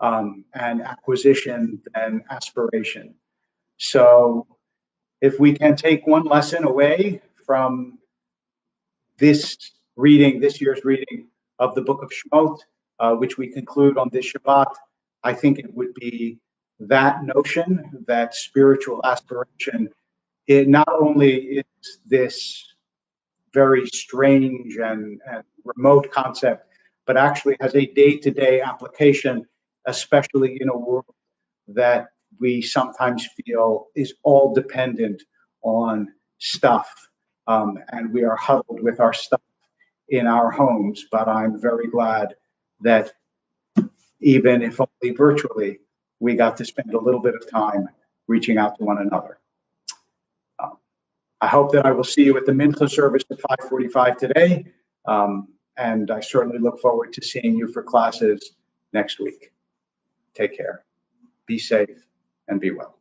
um, 0.00 0.44
and 0.54 0.82
acquisition 0.82 1.80
than 1.94 2.24
aspiration. 2.30 3.14
So, 3.76 4.46
if 5.20 5.38
we 5.38 5.52
can 5.52 5.76
take 5.76 6.06
one 6.06 6.24
lesson 6.24 6.64
away 6.64 7.20
from 7.44 7.98
this 9.18 9.56
reading, 9.96 10.40
this 10.40 10.60
year's 10.60 10.84
reading 10.84 11.28
of 11.58 11.74
the 11.74 11.82
book 11.82 12.02
of 12.02 12.10
Shemot, 12.10 12.58
uh, 12.98 13.14
which 13.14 13.38
we 13.38 13.48
conclude 13.48 13.98
on 13.98 14.08
this 14.12 14.32
Shabbat, 14.32 14.72
I 15.22 15.34
think 15.34 15.58
it 15.58 15.72
would 15.74 15.94
be 15.94 16.38
that 16.80 17.24
notion 17.24 18.04
that 18.06 18.34
spiritual 18.34 19.00
aspiration, 19.04 19.90
it 20.46 20.68
not 20.68 20.88
only 20.88 21.34
is 21.34 21.98
this 22.06 22.66
very 23.52 23.86
strange 23.86 24.76
and, 24.76 25.20
and 25.30 25.44
remote 25.64 26.10
concept, 26.10 26.66
but 27.06 27.16
actually 27.16 27.56
has 27.60 27.74
a 27.74 27.86
day 27.86 28.16
to 28.16 28.30
day 28.30 28.60
application, 28.60 29.46
especially 29.86 30.58
in 30.60 30.68
a 30.68 30.76
world 30.76 31.04
that 31.68 32.08
we 32.38 32.62
sometimes 32.62 33.28
feel 33.44 33.88
is 33.94 34.14
all 34.22 34.54
dependent 34.54 35.22
on 35.62 36.08
stuff. 36.38 37.08
Um, 37.46 37.78
and 37.92 38.12
we 38.12 38.24
are 38.24 38.36
huddled 38.36 38.82
with 38.82 39.00
our 39.00 39.12
stuff 39.12 39.40
in 40.10 40.26
our 40.26 40.50
homes. 40.50 41.06
But 41.10 41.28
I'm 41.28 41.60
very 41.60 41.86
glad 41.86 42.34
that 42.80 43.12
even 44.20 44.62
if 44.62 44.80
only 44.80 45.16
virtually, 45.16 45.80
we 46.18 46.34
got 46.34 46.56
to 46.58 46.64
spend 46.64 46.92
a 46.94 47.00
little 47.00 47.20
bit 47.20 47.34
of 47.34 47.50
time 47.50 47.88
reaching 48.28 48.58
out 48.58 48.78
to 48.78 48.84
one 48.84 48.98
another. 48.98 49.38
Um, 50.62 50.76
I 51.40 51.46
hope 51.46 51.72
that 51.72 51.86
I 51.86 51.92
will 51.92 52.04
see 52.04 52.24
you 52.24 52.36
at 52.36 52.46
the 52.46 52.52
Mincha 52.52 52.88
service 52.90 53.24
at 53.30 53.38
5:45 53.40 54.16
today, 54.18 54.66
um, 55.06 55.48
and 55.76 56.10
I 56.10 56.20
certainly 56.20 56.58
look 56.58 56.80
forward 56.80 57.12
to 57.14 57.22
seeing 57.22 57.56
you 57.56 57.68
for 57.68 57.82
classes 57.82 58.56
next 58.92 59.18
week. 59.18 59.52
Take 60.34 60.56
care, 60.56 60.84
be 61.46 61.58
safe, 61.58 62.06
and 62.48 62.60
be 62.60 62.70
well. 62.70 62.99